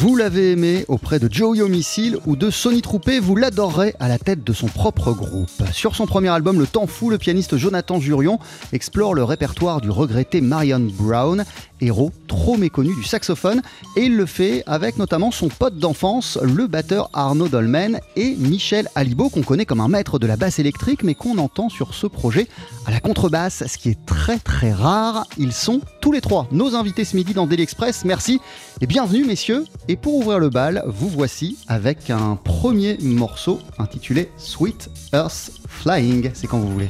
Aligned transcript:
Vous 0.00 0.14
l'avez 0.14 0.52
aimé 0.52 0.84
auprès 0.86 1.18
de 1.18 1.28
Joey 1.28 1.68
Missile 1.68 2.18
ou 2.24 2.36
de 2.36 2.50
Sonny 2.50 2.82
Troupé, 2.82 3.18
vous 3.18 3.34
l'adorerez 3.34 3.96
à 3.98 4.06
la 4.06 4.16
tête 4.16 4.44
de 4.44 4.52
son 4.52 4.68
propre 4.68 5.10
groupe. 5.10 5.50
Sur 5.72 5.96
son 5.96 6.06
premier 6.06 6.28
album 6.28 6.60
Le 6.60 6.68
Temps 6.68 6.86
Fou, 6.86 7.10
le 7.10 7.18
pianiste 7.18 7.56
Jonathan 7.56 7.98
Jurion 7.98 8.38
explore 8.72 9.12
le 9.12 9.24
répertoire 9.24 9.80
du 9.80 9.90
regretté 9.90 10.40
Marion 10.40 10.78
Brown, 10.78 11.44
héros 11.80 12.12
trop 12.28 12.56
méconnu 12.56 12.94
du 12.94 13.02
saxophone, 13.02 13.60
et 13.96 14.04
il 14.04 14.16
le 14.16 14.26
fait 14.26 14.62
avec 14.66 14.98
notamment 14.98 15.32
son 15.32 15.48
pote 15.48 15.78
d'enfance, 15.78 16.38
le 16.42 16.68
batteur 16.68 17.10
Arnaud 17.12 17.48
Dolmen 17.48 17.98
et 18.14 18.36
Michel 18.38 18.88
Alibo, 18.94 19.30
qu'on 19.30 19.42
connaît 19.42 19.66
comme 19.66 19.80
un 19.80 19.88
maître 19.88 20.20
de 20.20 20.28
la 20.28 20.36
basse 20.36 20.60
électrique, 20.60 21.02
mais 21.02 21.16
qu'on 21.16 21.38
entend 21.38 21.70
sur 21.70 21.92
ce 21.94 22.06
projet 22.06 22.46
à 22.88 22.90
la 22.90 23.00
contrebasse, 23.00 23.64
ce 23.66 23.76
qui 23.76 23.90
est 23.90 24.06
très 24.06 24.38
très 24.38 24.72
rare. 24.72 25.26
Ils 25.36 25.52
sont 25.52 25.82
tous 26.00 26.10
les 26.10 26.22
trois 26.22 26.48
nos 26.52 26.74
invités 26.74 27.04
ce 27.04 27.16
midi 27.16 27.34
dans 27.34 27.46
Daily 27.46 27.62
Express. 27.62 28.06
Merci 28.06 28.40
et 28.80 28.86
bienvenue 28.86 29.26
messieurs. 29.26 29.66
Et 29.88 29.96
pour 29.96 30.14
ouvrir 30.14 30.38
le 30.38 30.48
bal, 30.48 30.82
vous 30.86 31.10
voici 31.10 31.58
avec 31.68 32.08
un 32.08 32.36
premier 32.36 32.96
morceau 33.02 33.60
intitulé 33.78 34.30
Sweet 34.38 34.88
Earth 35.12 35.50
Flying. 35.68 36.30
C'est 36.32 36.46
quand 36.46 36.58
vous 36.58 36.72
voulez. 36.72 36.88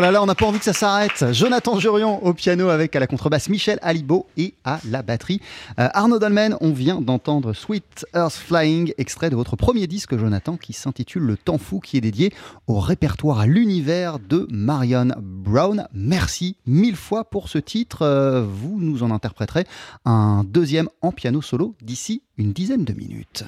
Là, 0.00 0.22
on 0.22 0.26
n'a 0.26 0.34
pas 0.34 0.44
envie 0.44 0.58
que 0.58 0.64
ça 0.64 0.74
s'arrête. 0.74 1.24
Jonathan 1.32 1.80
Jurion 1.80 2.22
au 2.22 2.34
piano 2.34 2.68
avec 2.68 2.94
à 2.94 3.00
la 3.00 3.06
contrebasse 3.06 3.48
Michel 3.48 3.78
Alibo 3.80 4.26
et 4.36 4.52
à 4.62 4.78
la 4.84 5.02
batterie 5.02 5.40
euh, 5.80 5.88
Arnaud 5.94 6.18
Dolmen. 6.18 6.54
On 6.60 6.72
vient 6.72 7.00
d'entendre 7.00 7.54
Sweet 7.54 8.06
Earth 8.14 8.34
Flying, 8.34 8.92
extrait 8.98 9.30
de 9.30 9.36
votre 9.36 9.56
premier 9.56 9.86
disque, 9.86 10.14
Jonathan, 10.14 10.58
qui 10.58 10.74
s'intitule 10.74 11.22
Le 11.22 11.38
Temps 11.38 11.56
Fou, 11.56 11.80
qui 11.80 11.96
est 11.96 12.02
dédié 12.02 12.30
au 12.66 12.78
répertoire, 12.78 13.40
à 13.40 13.46
l'univers 13.46 14.18
de 14.18 14.46
Marion 14.50 15.08
Brown. 15.18 15.88
Merci 15.94 16.56
mille 16.66 16.96
fois 16.96 17.24
pour 17.24 17.48
ce 17.48 17.56
titre. 17.56 18.02
Euh, 18.02 18.44
vous 18.46 18.76
nous 18.78 19.02
en 19.02 19.10
interpréterez 19.10 19.64
un 20.04 20.44
deuxième 20.44 20.90
en 21.00 21.10
piano 21.10 21.40
solo 21.40 21.74
d'ici 21.80 22.22
une 22.36 22.52
dizaine 22.52 22.84
de 22.84 22.92
minutes. 22.92 23.44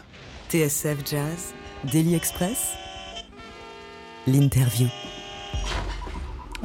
TSF 0.49 0.97
Jazz, 1.09 1.53
Daily 1.93 2.15
Express, 2.15 2.73
l'interview. 4.27 4.89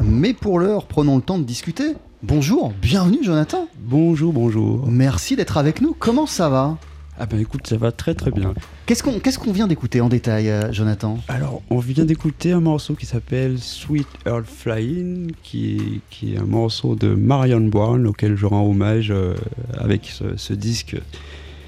Mais 0.02 0.34
pour 0.34 0.60
l'heure, 0.60 0.86
prenons 0.86 1.18
le 1.18 1.22
temps 1.22 1.38
de 1.38 1.44
discuter. 1.44 1.94
Bonjour, 2.24 2.74
bienvenue 2.82 3.20
Jonathan. 3.22 3.68
Bonjour, 3.80 4.34
bonjour. 4.34 4.88
Merci 4.88 5.36
d'être 5.36 5.58
avec 5.58 5.82
nous. 5.82 5.96
Comment 5.98 6.26
ça 6.26 6.50
va? 6.50 6.78
Ah 7.20 7.28
ben 7.28 7.40
écoute, 7.40 7.68
ça 7.68 7.78
va 7.78 7.92
très 7.92 8.16
très 8.16 8.32
bien. 8.32 8.56
Qu'est-ce 8.88 9.04
qu'on 9.04 9.20
qu'est-ce 9.20 9.38
qu'on 9.38 9.52
vient 9.52 9.68
d'écouter 9.68 10.02
en 10.02 10.10
détail, 10.10 10.50
euh, 10.50 10.72
Jonathan? 10.74 11.20
Alors, 11.28 11.62
on 11.70 11.78
vient 11.78 12.06
d'écouter 12.06 12.54
un 12.54 12.60
morceau 12.60 12.96
qui 12.96 13.06
s'appelle 13.06 13.60
Sweet 13.60 14.08
Earth 14.26 14.48
Flying, 14.48 15.32
qui 15.44 15.76
est, 15.76 16.00
qui 16.10 16.34
est 16.34 16.40
un 16.40 16.46
morceau 16.46 16.96
de 16.96 17.14
Marion 17.14 17.62
Brown, 17.62 18.08
auquel 18.08 18.36
je 18.36 18.48
rends 18.48 18.68
hommage 18.68 19.12
euh, 19.12 19.36
avec 19.78 20.06
ce, 20.06 20.38
ce 20.38 20.54
disque. 20.54 20.96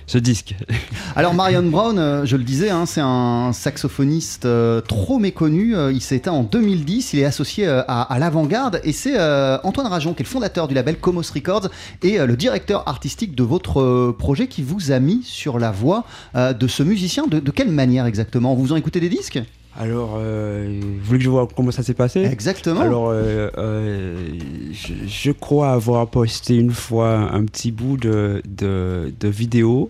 Ce 0.08 0.18
disque. 0.20 0.56
Alors 1.16 1.34
Marion 1.34 1.64
Brown, 1.64 1.98
euh, 1.98 2.26
je 2.26 2.38
le 2.38 2.44
disais, 2.44 2.70
hein, 2.70 2.86
c'est 2.86 3.02
un 3.02 3.52
saxophoniste 3.54 4.46
euh, 4.46 4.82
trop 4.82 5.18
méconnu. 5.18 5.76
Euh, 5.76 5.92
il 5.92 6.02
s'est 6.02 6.18
éteint 6.18 6.32
en 6.32 6.44
2010. 6.44 7.14
Il 7.14 7.20
est 7.20 7.26
associé 7.26 7.68
à, 7.68 8.18
l'avant-garde 8.20 8.82
et 8.84 8.92
c'est 8.92 9.20
Antoine 9.64 9.88
Rajon 9.88 10.14
qui 10.14 10.22
est 10.22 10.26
le 10.26 10.30
fondateur 10.30 10.68
du 10.68 10.76
label 10.76 10.98
Comos 11.00 11.22
Records 11.34 11.70
et 12.04 12.18
le 12.18 12.36
directeur 12.36 12.88
artistique 12.88 13.36
de 13.36 13.44
votre 13.44 14.12
projet 14.12 14.48
qui 14.48 14.62
vous 14.62 14.92
a 14.92 15.00
mis 15.00 15.24
sur 15.24 15.60
la 15.60 15.72
voie 15.72 16.06
de 16.36 16.68
ce 16.68 16.84
musicien. 16.84 17.28
De, 17.28 17.40
de 17.40 17.52
quelle 17.52 17.72
manière 17.72 18.06
exactement? 18.06 18.56
Vous 18.56 18.72
en 18.74 18.76
écoutez 18.76 19.00
des 19.00 19.10
disques? 19.10 19.42
Alors, 19.78 20.16
euh, 20.18 20.80
vous 20.82 21.04
voulez 21.04 21.20
que 21.20 21.26
je 21.26 21.30
vois 21.30 21.48
comment 21.54 21.72
ça 21.72 21.84
s'est 21.84 21.94
passé? 21.94 22.24
Exactement. 22.24 22.80
Alors, 22.80 23.10
euh, 23.10 23.50
euh, 23.58 24.30
je, 24.72 24.94
je 25.06 25.32
crois 25.32 25.72
avoir 25.72 26.08
posté 26.08 26.56
une 26.56 26.72
fois 26.72 27.18
un 27.34 27.44
petit 27.44 27.72
bout 27.72 27.98
de, 27.98 28.42
de, 28.48 29.14
de 29.20 29.28
vidéo 29.28 29.90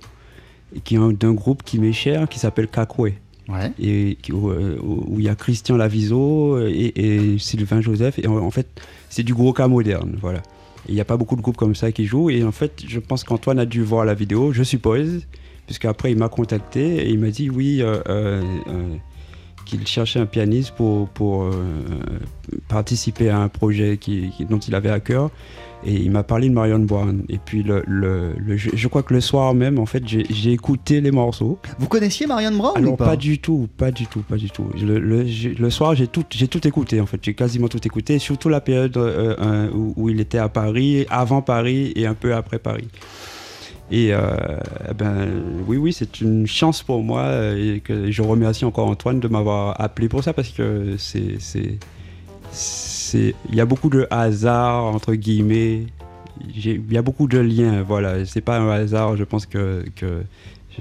qui 0.83 0.95
est 0.95 1.13
d'un 1.13 1.33
groupe 1.33 1.61
qui 1.63 1.77
m'est 1.79 1.93
cher, 1.93 2.27
qui 2.27 2.39
s'appelle 2.39 2.67
Kakwe. 2.67 3.13
ouais. 3.47 3.71
et 3.79 4.17
où 4.33 5.19
il 5.19 5.23
y 5.23 5.29
a 5.29 5.35
Christian 5.35 5.77
Laviso 5.77 6.59
et, 6.59 6.91
et 6.95 7.37
Sylvain 7.37 7.79
Joseph. 7.81 8.17
Et 8.19 8.27
en, 8.27 8.37
en 8.37 8.51
fait, 8.51 8.67
c'est 9.09 9.23
du 9.23 9.33
gros 9.35 9.53
cas 9.53 9.67
moderne, 9.67 10.17
voilà. 10.19 10.41
Il 10.87 10.93
n'y 10.95 11.01
a 11.01 11.05
pas 11.05 11.17
beaucoup 11.17 11.35
de 11.35 11.41
groupes 11.41 11.57
comme 11.57 11.73
ça 11.75 11.91
qui 11.91 12.05
jouent. 12.05 12.29
Et 12.29 12.43
en 12.43 12.51
fait, 12.51 12.83
je 12.87 12.99
pense 12.99 13.23
qu'Antoine 13.23 13.57
a 13.59 13.65
dû 13.65 13.81
voir 13.83 14.05
la 14.05 14.13
vidéo, 14.13 14.51
je 14.51 14.63
suppose, 14.63 15.21
puisqu'après 15.65 16.11
il 16.11 16.17
m'a 16.17 16.29
contacté 16.29 17.07
et 17.07 17.09
il 17.09 17.19
m'a 17.19 17.29
dit 17.29 17.49
oui, 17.49 17.81
qu'il 19.65 19.85
cherchait 19.87 20.19
un 20.19 20.25
pianiste 20.25 20.71
pour, 20.71 21.09
pour 21.09 21.43
euh, 21.43 21.51
participer 22.67 23.29
à 23.29 23.39
un 23.39 23.49
projet 23.49 23.97
qui, 23.97 24.29
qui- 24.35 24.45
dont 24.45 24.59
il 24.59 24.75
avait 24.75 24.89
à 24.89 24.99
cœur. 24.99 25.29
Et 25.87 25.93
il 25.93 26.09
m'a 26.09 26.23
parlé 26.23 26.49
de 26.49 26.53
Marion 26.53 26.79
Brown. 26.79 27.23
Et 27.29 27.37
puis, 27.37 27.61
le, 27.61 27.83
le- 27.85 28.33
le- 28.37 28.57
je, 28.57 28.87
crois 28.87 29.03
que 29.03 29.13
le 29.13 29.21
soir 29.21 29.53
même, 29.53 29.77
en 29.77 29.85
fait, 29.85 30.01
j'ai 30.07 30.51
écouté 30.51 30.99
les 30.99 31.11
morceaux. 31.11 31.59
Vous 31.77 31.87
connaissiez 31.87 32.25
Marion 32.25 32.51
Brown 32.51 32.73
ou 32.73 32.77
Alors 32.77 32.97
pas, 32.97 33.05
pas 33.09 33.15
du 33.15 33.37
tout, 33.37 33.67
pas 33.77 33.91
du 33.91 34.07
tout, 34.07 34.21
pas 34.21 34.37
du 34.37 34.49
tout. 34.49 34.65
Le, 34.75 35.69
soir, 35.69 35.93
j'ai 35.93 36.07
tout, 36.07 36.23
tout 36.23 36.67
écouté 36.67 37.01
en 37.01 37.05
fait. 37.05 37.19
J'ai 37.21 37.35
quasiment 37.35 37.67
tout 37.67 37.85
écouté, 37.85 38.17
surtout 38.17 38.49
la 38.49 38.61
période 38.61 38.97
euh, 38.97 39.35
euh, 39.39 39.69
où, 39.75 39.93
où 39.95 40.09
il 40.09 40.19
était 40.19 40.39
à 40.39 40.49
Paris, 40.49 41.05
avant 41.11 41.43
Paris 41.43 41.93
et 41.95 42.07
un 42.07 42.15
peu 42.15 42.33
après 42.33 42.57
Paris. 42.57 42.87
Et 43.91 44.13
euh, 44.13 44.35
eh 44.89 44.93
ben 44.93 45.27
oui, 45.67 45.77
oui, 45.77 45.93
c'est 45.93 46.19
une 46.19 46.47
chance 46.47 46.81
pour 46.81 47.03
moi 47.03 47.21
euh, 47.21 47.77
et 47.87 48.11
je 48.11 48.21
remercie 48.23 48.65
encore 48.65 48.87
Antoine 48.87 49.19
de 49.19 49.27
m'avoir 49.27 49.79
appelé 49.79 50.09
pour 50.09 50.23
ça 50.23 50.33
parce 50.33 50.49
que 50.49 50.95
c'est, 50.97 51.37
il 53.49 53.55
y 53.55 53.61
a 53.61 53.65
beaucoup 53.65 53.89
de 53.89 54.07
hasard 54.09 54.85
entre 54.85 55.13
guillemets. 55.13 55.83
Il 56.55 56.91
y 56.91 56.97
a 56.97 57.01
beaucoup 57.01 57.27
de 57.27 57.37
liens, 57.37 57.81
voilà. 57.81 58.25
C'est 58.25 58.41
pas 58.41 58.57
un 58.57 58.69
hasard. 58.69 59.15
Je 59.15 59.23
pense 59.23 59.45
que 59.45 59.83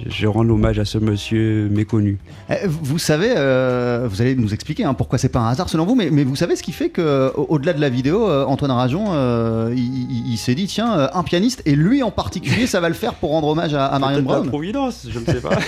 je 0.07 0.27
rends 0.27 0.49
hommage 0.49 0.79
à 0.79 0.85
ce 0.85 0.99
monsieur 0.99 1.69
méconnu. 1.71 2.19
Eh, 2.51 2.67
Vous 2.67 2.99
savez, 2.99 3.33
euh, 3.37 4.07
vous 4.11 4.21
allez 4.21 4.35
nous 4.35 4.53
expliquer 4.55 4.85
hein, 4.85 4.95
pourquoi 4.95 5.19
c'est 5.19 5.29
pas 5.29 5.41
un 5.41 5.49
hasard 5.49 5.69
selon 5.69 5.87
vous, 5.87 5.95
mais, 5.95 6.11
mais 6.11 6.25
vous 6.25 6.37
savez 6.37 6.57
ce 6.57 6.63
qui 6.63 6.73
fait 6.73 6.89
que, 6.91 7.33
au- 7.37 7.47
au-delà 7.51 7.73
de 7.73 7.81
la 7.81 7.89
vidéo, 7.89 8.29
euh, 8.29 8.45
Antoine 8.45 8.71
Rajon, 8.73 9.05
euh, 9.13 9.73
il, 9.77 9.83
il- 10.11 10.33
il 10.33 10.37
s'est 10.37 10.55
dit 10.55 10.67
tiens, 10.67 10.99
euh, 10.99 11.09
un 11.15 11.23
pianiste 11.23 11.63
et 11.67 11.75
lui 11.77 12.03
en 12.03 12.11
particulier, 12.11 12.67
ça 12.67 12.81
va 12.81 12.89
le 12.89 12.95
faire 12.95 13.15
pour 13.15 13.31
rendre 13.31 13.49
hommage 13.49 13.75
à, 13.75 13.87
à 13.87 13.99
Marion 13.99 14.17
Peut-être 14.19 14.29
la 14.31 14.35
Brown. 14.39 14.49
Providence, 14.49 15.07
je 15.09 15.19
ne 15.19 15.25
sais 15.25 15.41
pas. 15.41 15.51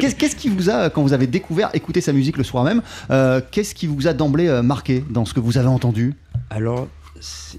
Qu'est-ce 0.00 0.14
qu'est-ce 0.14 0.36
qui 0.36 0.48
vous 0.48 0.70
a, 0.70 0.90
quand 0.90 1.02
vous 1.02 1.12
avez 1.12 1.26
découvert, 1.26 1.70
écouté 1.74 2.00
sa 2.00 2.12
musique 2.12 2.36
le 2.36 2.44
soir 2.44 2.64
même, 2.64 2.82
euh, 3.10 3.40
qu'est-ce 3.50 3.74
qui 3.74 3.86
vous 3.86 4.06
a 4.06 4.12
d'emblée 4.12 4.48
euh, 4.48 4.62
marqué 4.62 5.04
dans 5.10 5.24
ce 5.24 5.34
que 5.34 5.40
vous 5.40 5.58
avez 5.58 5.68
entendu? 5.68 6.14
Alors, 6.50 6.88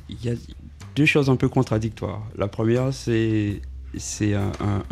il 0.09 0.23
y 0.23 0.29
a 0.29 0.33
deux 0.95 1.05
choses 1.05 1.29
un 1.29 1.35
peu 1.35 1.49
contradictoires. 1.49 2.21
La 2.37 2.47
première, 2.47 2.93
c'est 2.93 3.61
c'est 3.97 4.33
un, 4.33 4.51
un- 4.59 4.83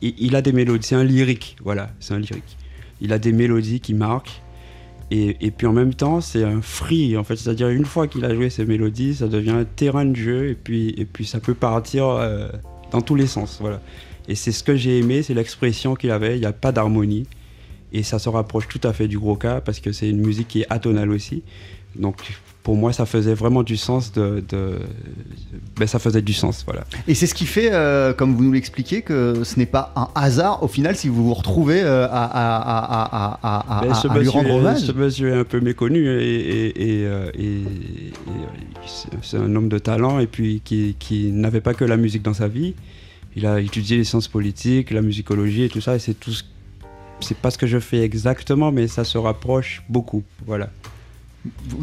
il, 0.00 0.36
a 0.36 0.42
des 0.42 0.52
mélodies, 0.52 0.86
c'est 0.86 0.94
un 0.94 1.04
lyrique, 1.04 1.56
voilà, 1.62 1.90
c'est 2.00 2.14
un 2.14 2.18
lyrique. 2.18 2.56
Il 3.00 3.12
a 3.12 3.18
des 3.18 3.32
mélodies 3.32 3.80
qui 3.80 3.94
marquent. 3.94 4.40
Et, 5.10 5.52
puis 5.52 5.66
en 5.68 5.72
même 5.72 5.94
temps, 5.94 6.20
c'est 6.20 6.42
un 6.42 6.60
free, 6.60 7.16
en 7.16 7.22
fait. 7.22 7.36
C'est-à-dire, 7.36 7.68
une 7.68 7.84
fois 7.84 8.08
qu'il 8.08 8.24
a 8.24 8.34
joué 8.34 8.50
ces 8.50 8.64
mélodies, 8.64 9.14
ça 9.14 9.28
devient 9.28 9.50
un 9.50 9.64
terrain 9.64 10.04
de 10.04 10.16
jeu, 10.16 10.48
et 10.48 10.54
puis, 10.54 10.88
et 10.96 11.04
puis 11.04 11.24
ça 11.24 11.38
peut 11.38 11.54
partir 11.54 12.06
euh, 12.06 12.48
dans 12.90 13.00
tous 13.00 13.14
les 13.14 13.28
sens, 13.28 13.58
voilà. 13.60 13.80
Et 14.26 14.34
c'est 14.34 14.50
ce 14.50 14.64
que 14.64 14.74
j'ai 14.74 14.98
aimé, 14.98 15.22
c'est 15.22 15.34
l'expression 15.34 15.94
qu'il 15.94 16.10
avait, 16.10 16.36
il 16.36 16.40
n'y 16.40 16.46
a 16.46 16.52
pas 16.52 16.72
d'harmonie. 16.72 17.26
Et 17.92 18.02
ça 18.02 18.18
se 18.18 18.28
rapproche 18.28 18.66
tout 18.66 18.80
à 18.82 18.92
fait 18.92 19.06
du 19.06 19.18
gros 19.18 19.36
cas, 19.36 19.60
parce 19.60 19.78
que 19.78 19.92
c'est 19.92 20.08
une 20.08 20.20
musique 20.20 20.48
qui 20.48 20.62
est 20.62 20.66
atonale 20.68 21.10
aussi. 21.10 21.44
Donc, 21.94 22.16
pour 22.64 22.76
moi, 22.76 22.92
ça 22.92 23.06
faisait 23.06 23.34
vraiment 23.34 23.62
du 23.62 23.76
sens 23.76 24.10
de. 24.12 24.42
de- 24.48 24.80
Ben, 25.78 25.86
ça 25.86 25.98
faisait 25.98 26.22
du 26.22 26.32
sens, 26.32 26.64
voilà. 26.66 26.84
Et 27.06 27.14
c'est 27.14 27.26
ce 27.28 27.34
qui 27.34 27.46
fait, 27.46 27.70
euh, 27.72 28.12
comme 28.14 28.34
vous 28.34 28.42
nous 28.42 28.52
l'expliquez, 28.52 29.02
que 29.02 29.42
ce 29.44 29.58
n'est 29.58 29.66
pas 29.66 29.92
un 29.96 30.08
hasard 30.14 30.62
au 30.62 30.68
final 30.68 30.96
si 30.96 31.08
vous 31.08 31.24
vous 31.26 31.34
retrouvez 31.34 31.82
euh, 31.82 32.06
à, 32.10 33.80
Ben, 33.82 33.92
à- 33.92 34.18
lui 34.18 34.28
rendre 34.28 34.50
hommage. 34.54 34.78
ce 34.80 34.92
monsieur 34.92 35.28
est 35.34 35.38
un 35.38 35.44
peu 35.44 35.60
méconnu 35.60 36.06
et, 36.08 36.40
et- 36.40 37.00
et, 37.00 37.06
euh, 37.06 37.30
et- 37.38 37.62
c'est- 39.22 39.36
un 39.36 39.54
homme 39.56 39.68
de 39.68 39.78
talent 39.78 40.18
et 40.18 40.26
puis 40.26 40.60
qui, 40.64 40.96
qui 40.98 41.32
n'avait 41.32 41.60
pas 41.60 41.74
que 41.74 41.84
la 41.84 41.96
musique 41.96 42.22
dans 42.22 42.34
sa 42.34 42.48
vie. 42.48 42.74
Il 43.36 43.46
a 43.46 43.60
étudié 43.60 43.96
les 43.96 44.04
sciences 44.04 44.28
politiques, 44.28 44.90
la 44.90 45.02
musicologie 45.02 45.64
et 45.64 45.68
tout 45.68 45.80
ça. 45.80 45.96
Et 45.96 45.98
c'est 45.98 46.14
tout. 46.14 46.30
ce- 46.32 46.44
C'est 47.20 47.36
pas 47.36 47.50
ce 47.50 47.58
que 47.58 47.66
je 47.66 47.78
fais 47.78 48.00
exactement, 48.02 48.70
mais 48.72 48.86
ça 48.86 49.02
se 49.04 49.16
rapproche 49.18 49.82
beaucoup. 49.88 50.22
Voilà. 50.46 50.68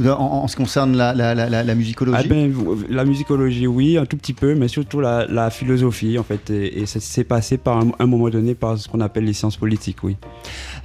En, 0.07 0.09
en 0.11 0.47
ce 0.47 0.55
qui 0.55 0.63
concerne 0.63 0.97
la, 0.97 1.13
la- 1.13 1.35
la- 1.35 1.75
musicologie. 1.75 2.17
Ah 2.25 2.27
ben, 2.27 2.51
la 2.89 3.05
musicologie, 3.05 3.67
oui, 3.67 3.97
un 3.97 4.05
tout 4.05 4.17
petit 4.17 4.33
peu, 4.33 4.55
mais 4.55 4.67
surtout 4.67 4.99
la, 5.01 5.49
philosophie, 5.51 6.17
en 6.17 6.23
fait. 6.23 6.49
Et, 6.49 6.81
et 6.81 6.85
ça 6.87 6.99
s'est 6.99 7.23
passé 7.23 7.57
par 7.57 7.77
un, 7.77 7.91
un 7.99 8.05
moment 8.07 8.29
donné 8.29 8.55
par 8.55 8.77
ce 8.77 8.87
qu'on 8.87 9.01
appelle 9.01 9.25
les 9.25 9.33
sciences 9.33 9.57
politiques, 9.57 9.97
oui. 10.03 10.17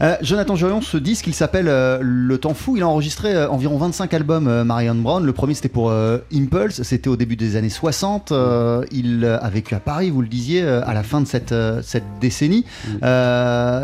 Euh, 0.02 0.14
Jonathan 0.20 0.56
Jurion, 0.56 0.82
ce 0.82 0.98
disque, 0.98 1.26
il 1.26 1.32
s'appelle 1.34 1.68
euh, 1.68 1.98
Le 2.02 2.36
Temps 2.36 2.52
Fou. 2.52 2.76
Il 2.76 2.82
a 2.82 2.88
enregistré 2.88 3.34
euh, 3.34 3.48
environ 3.48 3.78
25 3.78 4.12
albums, 4.12 4.46
euh, 4.46 4.62
Marion 4.64 4.94
Brown. 4.94 5.24
Le 5.24 5.32
premier, 5.32 5.54
c'était 5.54 5.70
pour 5.70 5.88
euh, 5.90 6.18
Impulse. 6.34 6.82
C'était 6.82 7.08
au 7.08 7.16
début 7.16 7.36
des 7.36 7.56
années 7.56 7.70
60. 7.70 8.32
Euh, 8.32 8.84
il 8.92 9.24
a 9.24 9.48
vécu 9.48 9.74
à 9.74 9.80
Paris, 9.80 10.10
vous 10.10 10.20
le 10.20 10.28
disiez, 10.28 10.62
à 10.62 10.92
la 10.92 11.02
fin 11.02 11.20
de 11.22 11.26
cette, 11.26 11.54
cette 11.82 12.04
décennie. 12.20 12.64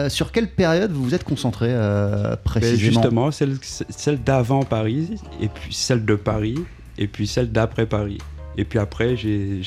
Sur 0.08 0.32
quelle 0.32 0.48
période 0.48 0.92
vous 0.92 1.02
vous 1.04 1.14
êtes 1.14 1.24
concentré 1.24 1.68
Ben, 1.68 2.36
précisément? 2.44 2.78
justement, 3.02 3.30
celle, 3.30 3.56
celle 3.62 4.22
d'avant 4.22 4.62
Paris, 4.64 4.81
et 4.88 5.48
puis 5.48 5.72
celle 5.72 6.04
de 6.04 6.14
Paris, 6.14 6.56
et 6.98 7.06
puis 7.06 7.26
celle 7.26 7.50
d'après 7.52 7.86
Paris. 7.86 8.18
Et 8.56 8.64
puis 8.64 8.78
après, 8.78 9.16
j'ai. 9.16 9.60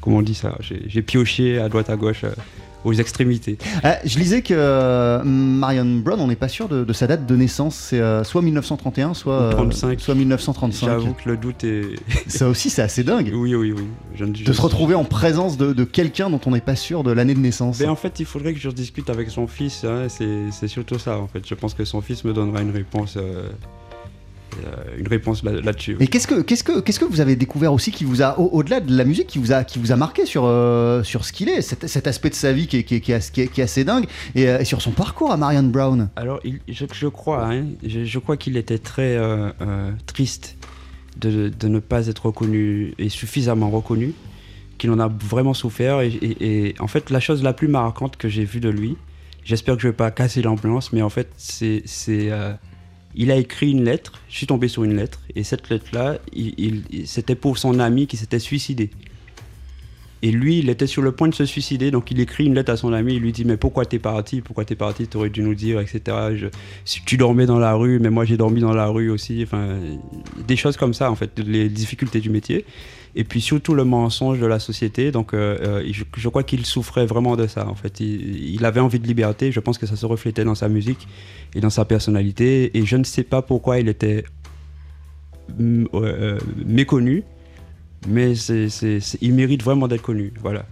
Comment 0.00 0.18
on 0.18 0.22
dit 0.22 0.34
ça? 0.34 0.56
J'ai 0.60 1.02
pioché 1.02 1.58
à 1.58 1.68
droite 1.68 1.88
à 1.88 1.96
gauche, 1.96 2.24
euh, 2.24 2.30
aux 2.84 2.92
extrémités. 2.92 3.56
Euh, 3.84 3.92
Je 4.04 4.18
lisais 4.18 4.42
que 4.42 4.52
euh, 4.56 5.22
Marion 5.22 5.84
Brown, 5.84 6.18
on 6.20 6.26
n'est 6.26 6.34
pas 6.34 6.48
sûr 6.48 6.68
de, 6.68 6.82
de 6.82 6.92
sa 6.92 7.06
date 7.06 7.24
de 7.24 7.36
naissance. 7.36 7.76
C'est 7.76 8.00
euh, 8.00 8.24
soit 8.24 8.42
1931, 8.42 9.14
soit, 9.14 9.34
euh, 9.40 9.52
35. 9.52 10.00
soit 10.00 10.16
1935. 10.16 10.86
J'avoue 10.86 11.12
que 11.14 11.28
le 11.28 11.36
doute 11.36 11.62
est. 11.62 11.82
Ça 12.26 12.48
aussi, 12.48 12.68
c'est 12.68 12.82
assez 12.82 13.04
dingue. 13.04 13.30
oui, 13.32 13.54
oui, 13.54 13.70
oui. 13.72 13.84
Je 14.16 14.24
ne- 14.24 14.34
je- 14.34 14.44
De 14.44 14.52
se 14.52 14.60
retrouver 14.60 14.96
en 14.96 15.04
présence 15.04 15.56
de, 15.56 15.72
de 15.72 15.84
quelqu'un 15.84 16.30
dont 16.30 16.40
on 16.46 16.50
n'est 16.50 16.60
pas 16.60 16.74
sûr 16.74 17.04
de 17.04 17.12
l'année 17.12 17.34
de 17.34 17.40
naissance. 17.40 17.78
Ben, 17.78 17.88
en 17.88 17.94
fait, 17.96 18.18
il 18.18 18.26
faudrait 18.26 18.54
que 18.54 18.58
je 18.60 18.70
discute 18.70 19.08
avec 19.08 19.30
son 19.30 19.46
fils. 19.46 19.84
hein, 19.84 20.08
C'est 20.08 20.66
surtout 20.68 20.98
ça, 20.98 21.16
en 21.18 21.28
fait. 21.28 21.46
Je 21.46 21.54
pense 21.54 21.74
que 21.74 21.84
son 21.84 22.00
fils 22.00 22.24
me 22.24 22.32
donnera 22.32 22.60
une 22.62 22.72
réponse 22.72 23.16
une 24.98 25.08
réponse 25.08 25.42
là- 25.42 25.60
là-dessus. 25.60 25.96
Et 26.00 26.06
qu'est-ce 26.06 26.26
que, 26.26 26.40
qu'est-ce 26.42 26.64
que, 26.64 26.80
qu'est-ce 26.80 27.00
que 27.00 27.04
vous 27.04 27.20
avez 27.20 27.36
découvert 27.36 27.72
aussi 27.72 27.90
qui 27.90 28.04
vous 28.04 28.22
a, 28.22 28.38
au- 28.38 28.50
au-delà 28.58 28.80
de 28.80 28.94
la 28.96 29.04
musique, 29.04 29.26
qui 29.26 29.38
vous 29.38 29.52
a, 29.52 29.64
qui 29.64 29.78
vous 29.78 29.92
a 29.92 29.96
marqué 29.96 30.26
sur, 30.26 30.44
euh, 30.44 31.02
sur 31.02 31.24
ce 31.24 31.32
qu'il 31.32 31.48
est, 31.48 31.62
cet, 31.62 31.86
cet 31.86 32.06
aspect 32.06 32.30
de 32.30 32.34
sa 32.34 32.52
vie 32.52 32.66
qui 32.66 32.78
est, 32.78 32.82
qui 32.84 32.96
est- 32.96 33.00
qui 33.00 33.12
est- 33.40 33.48
qui 33.48 33.62
assez 33.62 33.84
dingue, 33.84 34.06
et, 34.34 34.48
euh, 34.48 34.58
et 34.60 34.64
sur 34.64 34.82
son 34.82 34.90
parcours 34.92 35.32
à 35.32 35.36
Marion 35.36 35.62
Brown? 35.62 36.08
Alors, 36.16 36.40
il- 36.44 36.60
je, 36.68 36.84
je 36.92 37.06
crois, 37.08 37.46
hein, 37.52 37.64
je, 37.86 38.04
je 38.04 38.18
crois 38.18 38.36
qu'il 38.36 38.56
était 38.56 38.78
très 38.78 39.16
euh, 39.16 39.50
euh, 39.62 39.90
triste 40.06 40.56
de, 41.20 41.48
de 41.48 41.68
ne 41.68 41.78
pas 41.78 42.06
être 42.08 42.26
reconnu 42.26 42.94
et 42.98 43.08
suffisamment 43.08 43.70
reconnu, 43.70 44.12
qu'il 44.78 44.90
en 44.90 44.98
a 44.98 45.08
vraiment 45.08 45.54
souffert. 45.54 46.00
Et, 46.00 46.08
et- 46.08 46.66
et 46.68 46.74
en 46.80 46.86
fait, 46.88 47.10
la 47.10 47.20
chose 47.20 47.42
la 47.42 47.52
plus 47.52 47.68
marquante 47.68 48.16
que 48.16 48.28
j'ai 48.28 48.44
vue 48.44 48.60
de 48.60 48.68
lui, 48.70 48.96
j'espère 49.44 49.76
que 49.76 49.82
je 49.82 49.88
vais 49.88 49.92
pas 49.94 50.10
casser 50.10 50.42
l'ambiance, 50.42 50.92
mais 50.92 51.02
en 51.02 51.10
fait, 51.10 51.28
c'est, 51.36 51.82
euh, 52.30 52.52
il 53.14 53.30
a 53.30 53.36
écrit 53.36 53.70
une 53.70 53.84
lettre. 53.84 54.20
Je 54.28 54.36
suis 54.36 54.46
tombé 54.46 54.68
sur 54.68 54.84
une 54.84 54.96
lettre, 54.96 55.20
et 55.34 55.42
cette 55.44 55.68
lettre-là, 55.68 56.18
c'était 57.04 57.34
pour 57.34 57.58
son 57.58 57.78
ami 57.78 58.06
qui 58.06 58.16
s'était 58.16 58.38
suicidé. 58.38 58.90
Et 60.24 60.30
lui, 60.30 60.60
il 60.60 60.70
était 60.70 60.86
sur 60.86 61.02
le 61.02 61.10
point 61.10 61.28
de 61.28 61.34
se 61.34 61.44
suicider, 61.44 61.90
donc 61.90 62.12
il 62.12 62.20
écrit 62.20 62.46
une 62.46 62.54
lettre 62.54 62.70
à 62.70 62.76
son 62.76 62.92
ami, 62.92 63.14
il 63.14 63.20
lui 63.20 63.32
dit 63.32 63.44
mais 63.44 63.56
pourquoi 63.56 63.84
t'es 63.84 63.98
parti, 63.98 64.40
pourquoi 64.40 64.64
t'es 64.64 64.76
parti, 64.76 65.08
t'aurais 65.08 65.30
dû 65.30 65.42
nous 65.42 65.56
dire, 65.56 65.80
etc. 65.80 66.16
Si 66.84 67.02
tu 67.04 67.16
dormais 67.16 67.46
dans 67.46 67.58
la 67.58 67.74
rue, 67.74 67.98
mais 67.98 68.10
moi 68.10 68.24
j'ai 68.24 68.36
dormi 68.36 68.60
dans 68.60 68.72
la 68.72 68.86
rue 68.86 69.10
aussi, 69.10 69.42
enfin 69.42 69.78
des 70.46 70.56
choses 70.56 70.76
comme 70.76 70.94
ça 70.94 71.10
en 71.10 71.16
fait, 71.16 71.38
les 71.40 71.68
difficultés 71.68 72.20
du 72.20 72.30
métier. 72.30 72.64
Et 73.14 73.24
puis 73.24 73.40
surtout 73.40 73.74
le 73.74 73.84
mensonge 73.84 74.38
de 74.38 74.46
la 74.46 74.58
société, 74.58 75.10
donc 75.10 75.34
euh, 75.34 75.82
euh, 75.82 75.92
je, 76.16 76.28
crois 76.28 76.44
qu'il 76.44 76.64
souffrait 76.64 77.04
vraiment 77.04 77.36
de 77.36 77.46
ça 77.46 77.66
en 77.68 77.74
fait. 77.74 78.00
Il, 78.00 78.54
il 78.54 78.64
avait 78.64 78.80
envie 78.80 79.00
de 79.00 79.06
liberté, 79.06 79.52
je 79.52 79.60
pense 79.60 79.76
que 79.76 79.86
ça 79.86 79.96
se 79.96 80.06
reflétait 80.06 80.44
dans 80.44 80.54
sa 80.54 80.68
musique 80.68 81.08
et 81.54 81.60
dans 81.60 81.68
sa 81.68 81.84
personnalité, 81.84 82.76
et 82.78 82.86
je 82.86 82.96
ne 82.96 83.04
sais 83.04 83.24
pas 83.24 83.42
pourquoi 83.42 83.80
il 83.80 83.88
était 83.88 84.24
mm, 85.58 85.86
euh, 85.94 86.38
méconnu. 86.64 87.24
Mais 88.08 88.34
c'est, 88.34 88.68
c'est- 88.68 89.00
c'est- 89.00 89.18
il 89.20 89.32
mérite 89.32 89.62
vraiment 89.62 89.86
d'être 89.88 90.02
connu. 90.02 90.32
Voilà. 90.42 90.64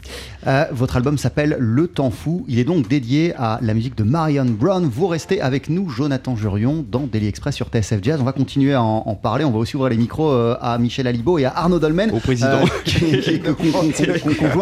Euh, 0.47 0.65
votre 0.73 0.97
album 0.97 1.17
s'appelle 1.19 1.57
Le 1.61 1.87
Temps 1.87 2.11
Fou. 2.11 2.45
Il 2.49 2.59
est 2.59 2.65
donc 2.65 2.89
dédié 2.89 3.35
à 3.37 3.59
la 3.63 3.73
musique 3.75 3.97
de 3.97 4.03
Marion 4.03 4.47
Brown. 4.47 4.85
Vous 4.91 5.07
restez 5.07 5.41
avec 5.41 5.69
nous, 5.71 5.89
Jonathan 5.89 6.35
Jurion, 6.35 6.85
dans 6.91 7.07
Daily 7.07 7.29
Express 7.29 7.55
sur 7.55 7.69
TSF 7.69 8.01
Jazz. 8.03 8.19
On 8.21 8.25
va 8.25 8.33
continuer 8.33 8.75
à 8.75 8.83
en, 8.83 9.05
en 9.07 9.15
parler. 9.15 9.45
On 9.45 9.51
va 9.53 9.59
aussi 9.59 9.77
ouvrir 9.77 9.91
les 9.91 9.97
micros 9.97 10.31
euh, 10.31 10.57
à 10.61 10.77
Michel 10.79 11.07
Alibo 11.07 11.39
et 11.39 11.45
à 11.45 11.51
Arnaud 11.57 11.79
Dolmen. 11.79 12.11
Au 12.11 12.19
président. 12.19 12.49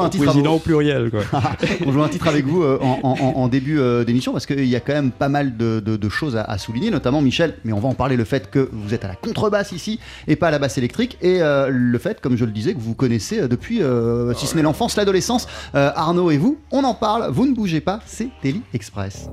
à 0.04 0.08
Président 0.32 0.54
au 0.54 0.58
pluriel, 0.58 1.10
quoi. 1.10 1.22
on 1.86 1.92
joue 1.92 2.02
un 2.02 2.08
titre 2.08 2.28
avec 2.28 2.44
vous 2.46 2.62
euh, 2.62 2.78
en, 2.82 2.98
en- 3.02 3.32
en 3.38 3.48
début 3.48 3.78
d'émission 4.04 4.32
parce 4.32 4.46
qu'il 4.46 4.64
y 4.66 4.76
a 4.76 4.80
quand 4.80 4.92
même 4.92 5.10
pas 5.10 5.28
mal 5.28 5.56
de, 5.56 5.80
de- 5.80 5.96
de 5.96 6.08
choses 6.08 6.36
à, 6.36 6.42
à 6.42 6.58
souligner, 6.58 6.90
notamment 6.90 7.22
Michel, 7.22 7.54
mais 7.64 7.72
on 7.72 7.80
va 7.80 7.88
en 7.88 7.94
parler, 7.94 8.16
le 8.16 8.24
fait 8.24 8.50
que 8.50 8.68
vous 8.72 8.92
êtes 8.94 9.04
à 9.04 9.08
la 9.08 9.14
contrebasse 9.14 9.72
ici 9.72 9.98
et 10.26 10.36
pas 10.36 10.48
à 10.48 10.50
la 10.50 10.58
basse 10.58 10.76
électrique, 10.78 11.16
et 11.22 11.38
le 11.68 11.98
fait, 11.98 12.20
comme 12.20 12.36
je 12.36 12.44
le 12.44 12.50
que 12.66 12.80
vous 12.80 12.94
connaissez 12.94 13.40
euh, 13.40 13.48
depuis, 13.48 13.82
euh, 13.82 14.34
si 14.34 14.46
ce 14.46 14.56
n'est 14.56 14.62
l'enfance, 14.62 14.96
l'adolescence, 14.96 15.46
euh, 15.74 15.90
Arnaud 15.94 16.30
et 16.30 16.38
vous, 16.38 16.58
on 16.70 16.84
en 16.84 16.94
parle, 16.94 17.30
vous 17.30 17.46
ne 17.46 17.54
bougez 17.54 17.80
pas, 17.80 18.00
c'est 18.06 18.28
Daily 18.42 18.62
Express. 18.74 19.28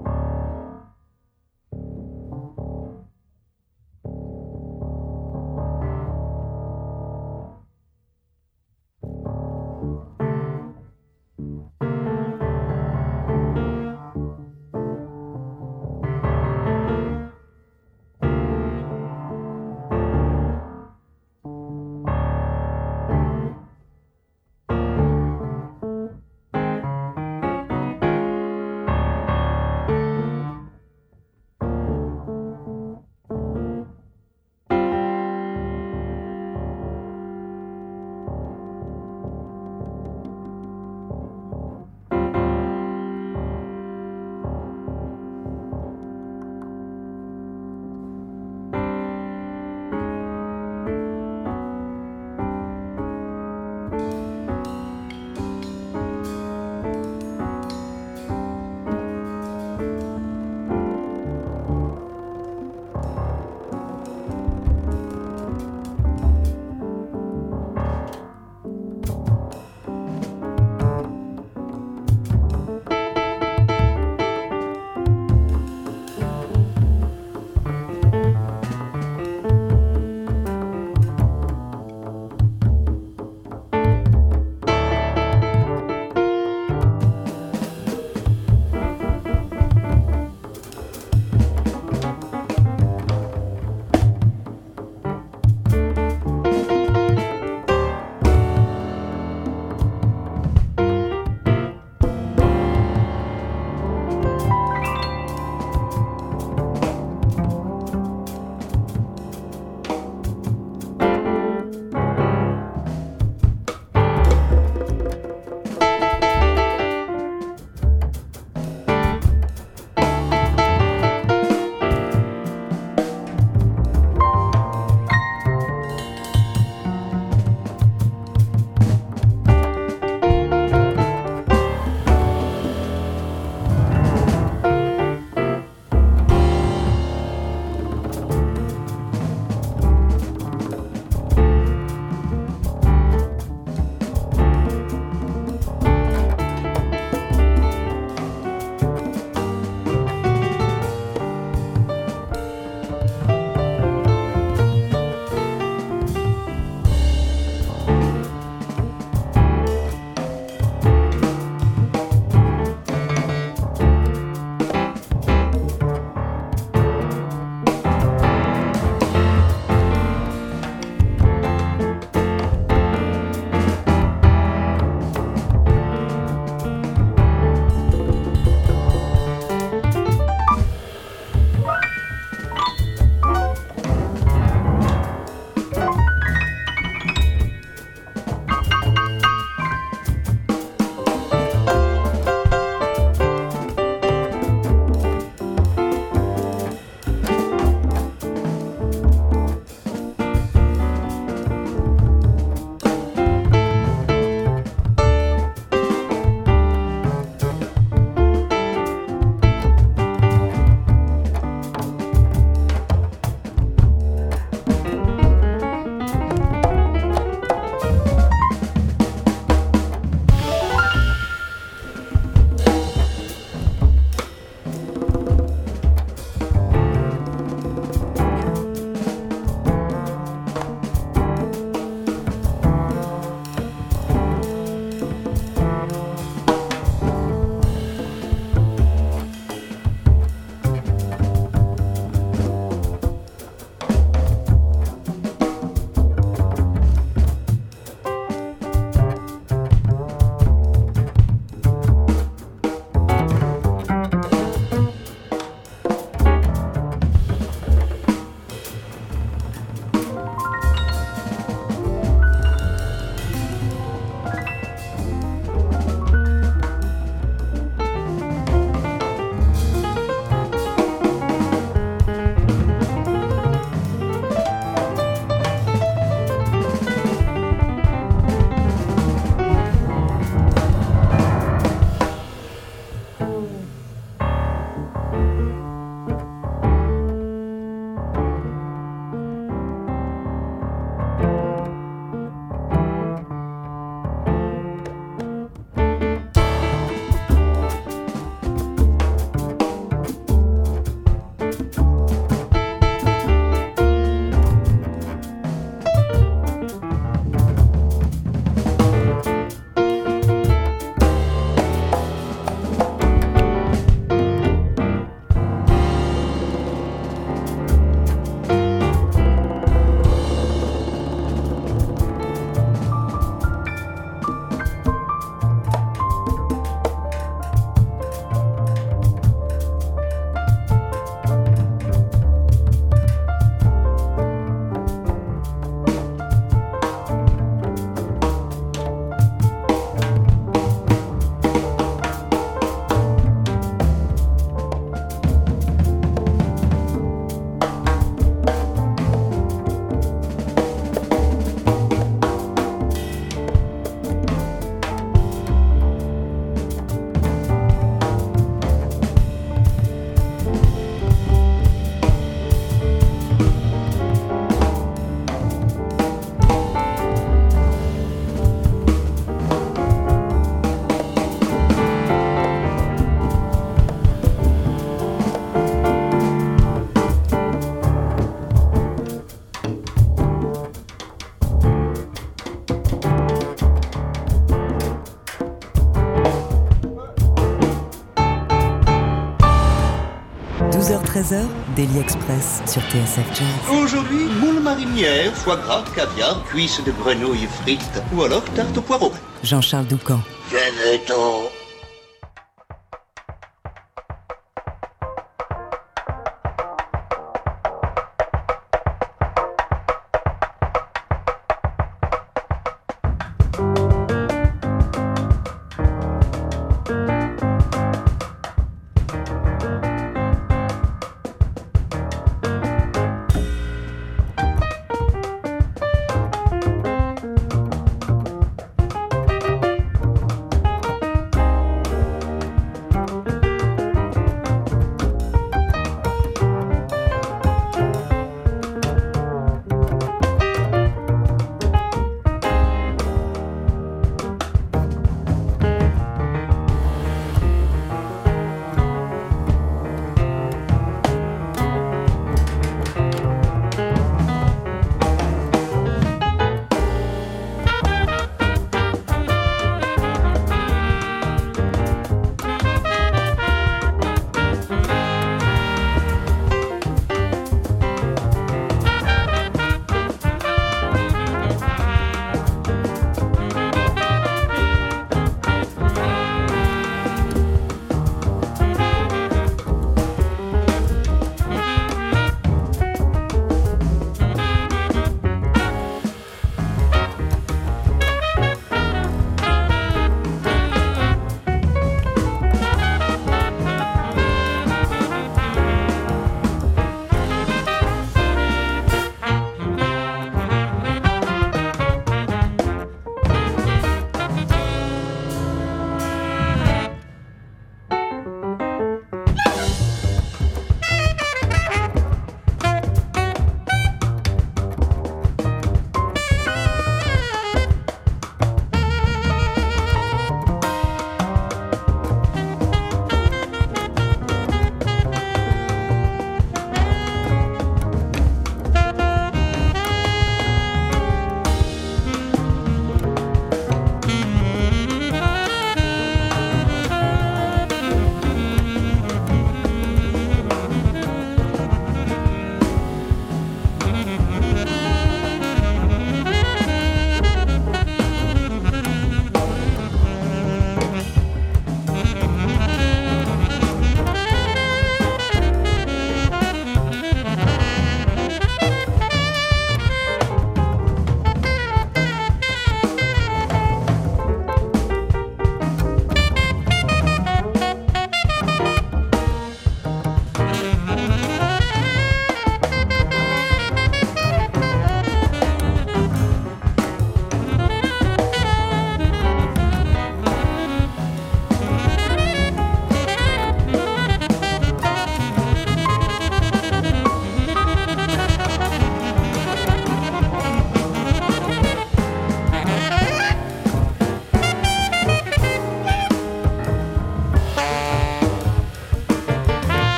12h-13h, 391.25 391.45
Daily 391.75 391.99
Express 391.99 392.61
sur 392.67 392.81
TSF 392.83 393.27
Jazz. 393.33 393.79
Aujourd'hui, 393.83 394.25
moule 394.39 394.61
marinière, 394.61 395.33
foie 395.33 395.57
gras, 395.57 395.83
caviar, 395.95 396.43
cuisses 396.45 396.83
de 396.83 396.91
grenouille 396.91 397.47
frites 397.61 398.03
ou 398.13 398.23
alors 398.23 398.43
tarte 398.55 398.77
au 398.77 398.81
poireau. 398.81 399.11
Jean-Charles 399.43 399.87
Doucan. 399.87 400.19
Venez-t'en 400.49 401.49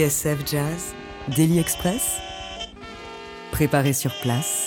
TSF 0.00 0.50
Jazz, 0.50 0.94
Daily 1.36 1.58
Express, 1.58 2.16
préparé 3.50 3.92
sur 3.92 4.10
place. 4.22 4.59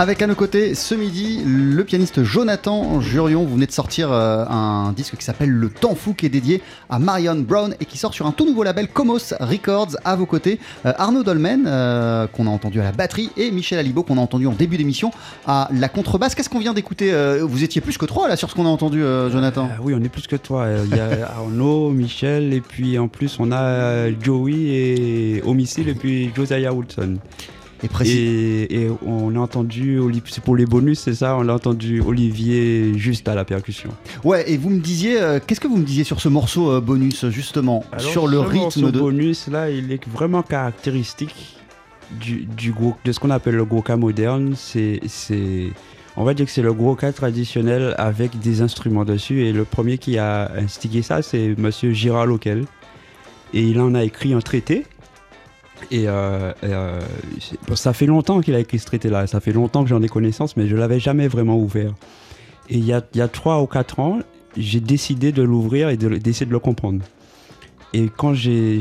Avec 0.00 0.22
à 0.22 0.26
nos 0.26 0.34
côtés 0.34 0.74
ce 0.74 0.94
midi 0.94 1.42
le 1.44 1.84
pianiste 1.84 2.22
Jonathan 2.22 3.02
Jurion. 3.02 3.44
Vous 3.44 3.56
venez 3.56 3.66
de 3.66 3.70
sortir 3.70 4.10
euh, 4.10 4.46
un 4.48 4.92
disque 4.92 5.14
qui 5.18 5.24
s'appelle 5.26 5.50
Le 5.50 5.68
Temps 5.68 5.94
Fou 5.94 6.14
qui 6.14 6.24
est 6.24 6.30
dédié 6.30 6.62
à 6.88 6.98
Marion 6.98 7.34
Brown 7.34 7.74
et 7.80 7.84
qui 7.84 7.98
sort 7.98 8.14
sur 8.14 8.26
un 8.26 8.32
tout 8.32 8.46
nouveau 8.46 8.62
label 8.62 8.88
Comos 8.88 9.34
Records. 9.40 9.98
À 10.06 10.16
vos 10.16 10.24
côtés, 10.24 10.58
euh, 10.86 10.94
Arnaud 10.96 11.22
Dolmen 11.22 11.66
euh, 11.66 12.26
qu'on 12.28 12.46
a 12.46 12.50
entendu 12.50 12.80
à 12.80 12.84
la 12.84 12.92
batterie 12.92 13.28
et 13.36 13.50
Michel 13.50 13.78
Alibo 13.78 14.02
qu'on 14.02 14.16
a 14.16 14.22
entendu 14.22 14.46
en 14.46 14.52
début 14.52 14.78
d'émission 14.78 15.10
à 15.46 15.68
la 15.70 15.90
contrebasse. 15.90 16.34
Qu'est-ce 16.34 16.48
qu'on 16.48 16.60
vient 16.60 16.72
d'écouter 16.72 17.12
Vous 17.42 17.62
étiez 17.62 17.82
plus 17.82 17.98
que 17.98 18.06
trois 18.06 18.26
là 18.26 18.36
sur 18.36 18.48
ce 18.48 18.54
qu'on 18.54 18.64
a 18.64 18.70
entendu, 18.70 19.02
Jonathan? 19.30 19.68
Oui, 19.82 19.92
on 19.94 20.02
est 20.02 20.08
plus 20.08 20.26
que 20.26 20.36
toi. 20.36 20.66
Il 20.82 20.96
y 20.96 20.98
a 20.98 21.30
Arnaud, 21.36 21.90
Michel, 21.90 22.54
et 22.54 22.62
puis 22.62 22.98
en 22.98 23.08
plus 23.08 23.36
on 23.38 23.52
a 23.52 24.10
Joey 24.18 24.54
et 24.54 25.42
Homicile, 25.44 25.90
et 25.90 25.94
puis 25.94 26.32
Josiah 26.34 26.72
Wilson. 26.72 27.18
Et 27.82 27.88
précis. 27.88 28.18
Et, 28.18 28.82
et 28.82 28.90
on 29.06 29.34
a 29.36 29.38
entendu, 29.38 29.98
c'est 30.26 30.44
pour 30.44 30.54
les 30.54 30.66
bonus, 30.66 31.00
c'est 31.00 31.14
ça? 31.14 31.36
On 31.38 31.48
a 31.48 31.54
entendu 31.54 32.02
Olivier 32.02 32.92
juste 32.98 33.26
à 33.26 33.34
la 33.34 33.46
percussion. 33.46 33.90
Ouais, 34.22 34.50
et 34.50 34.58
vous 34.58 34.68
me 34.68 34.80
disiez, 34.80 35.18
euh, 35.18 35.40
qu'est-ce 35.44 35.60
que 35.60 35.68
vous 35.68 35.78
me 35.78 35.84
disiez 35.84 36.04
sur 36.04 36.20
ce 36.20 36.28
morceau 36.28 36.70
euh, 36.70 36.80
bonus 36.82 37.26
justement? 37.30 37.84
Alors, 37.90 38.10
sur 38.10 38.28
le 38.28 38.36
ce 38.38 38.42
rythme 38.42 38.90
de. 38.90 39.00
bonus 39.00 39.48
là, 39.48 39.70
il 39.70 39.90
est 39.92 40.06
vraiment 40.06 40.42
caractéristique 40.42 41.56
du, 42.20 42.44
du 42.44 42.72
gros, 42.72 42.96
de 43.04 43.12
ce 43.12 43.20
qu'on 43.20 43.30
appelle 43.30 43.54
le 43.54 43.64
gros 43.64 43.82
moderne. 43.96 44.52
C'est, 44.56 45.00
on 46.16 46.24
va 46.24 46.34
dire 46.34 46.44
que 46.44 46.52
c'est 46.52 46.60
le 46.60 46.74
gros 46.74 46.96
traditionnel 46.96 47.94
avec 47.96 48.38
des 48.40 48.60
instruments 48.60 49.06
dessus. 49.06 49.46
Et 49.46 49.52
le 49.54 49.64
premier 49.64 49.96
qui 49.96 50.18
a 50.18 50.52
instigé 50.58 51.00
ça, 51.00 51.22
c'est 51.22 51.54
Monsieur 51.56 51.92
Girard 51.92 52.26
Loquel. 52.26 52.66
Et 53.54 53.62
il 53.62 53.80
en 53.80 53.94
a 53.94 54.04
écrit 54.04 54.34
un 54.34 54.40
traité. 54.40 54.84
Et, 55.90 56.04
euh, 56.06 56.52
euh, 56.64 57.00
ça 57.74 57.92
fait 57.92 58.06
longtemps 58.06 58.40
qu'il 58.40 58.54
a 58.54 58.60
écrit 58.60 58.78
ce 58.78 58.86
traité-là. 58.86 59.26
Ça 59.26 59.40
fait 59.40 59.52
longtemps 59.52 59.82
que 59.82 59.88
j'en 59.88 60.02
ai 60.02 60.08
connaissance, 60.08 60.56
mais 60.56 60.68
je 60.68 60.76
l'avais 60.76 61.00
jamais 61.00 61.28
vraiment 61.28 61.58
ouvert. 61.58 61.92
Et 62.68 62.78
il 62.78 62.84
y 62.84 62.92
a, 62.92 63.02
y 63.14 63.20
a 63.20 63.28
3 63.28 63.60
ou 63.62 63.66
4 63.66 64.00
ans, 64.00 64.18
j'ai 64.56 64.80
décidé 64.80 65.32
de 65.32 65.42
l'ouvrir 65.42 65.88
et 65.88 65.96
de- 65.96 66.16
d'essayer 66.16 66.46
de 66.46 66.52
le 66.52 66.58
comprendre. 66.58 67.02
Et 67.92 68.08
quand 68.16 68.34
j'ai 68.34 68.78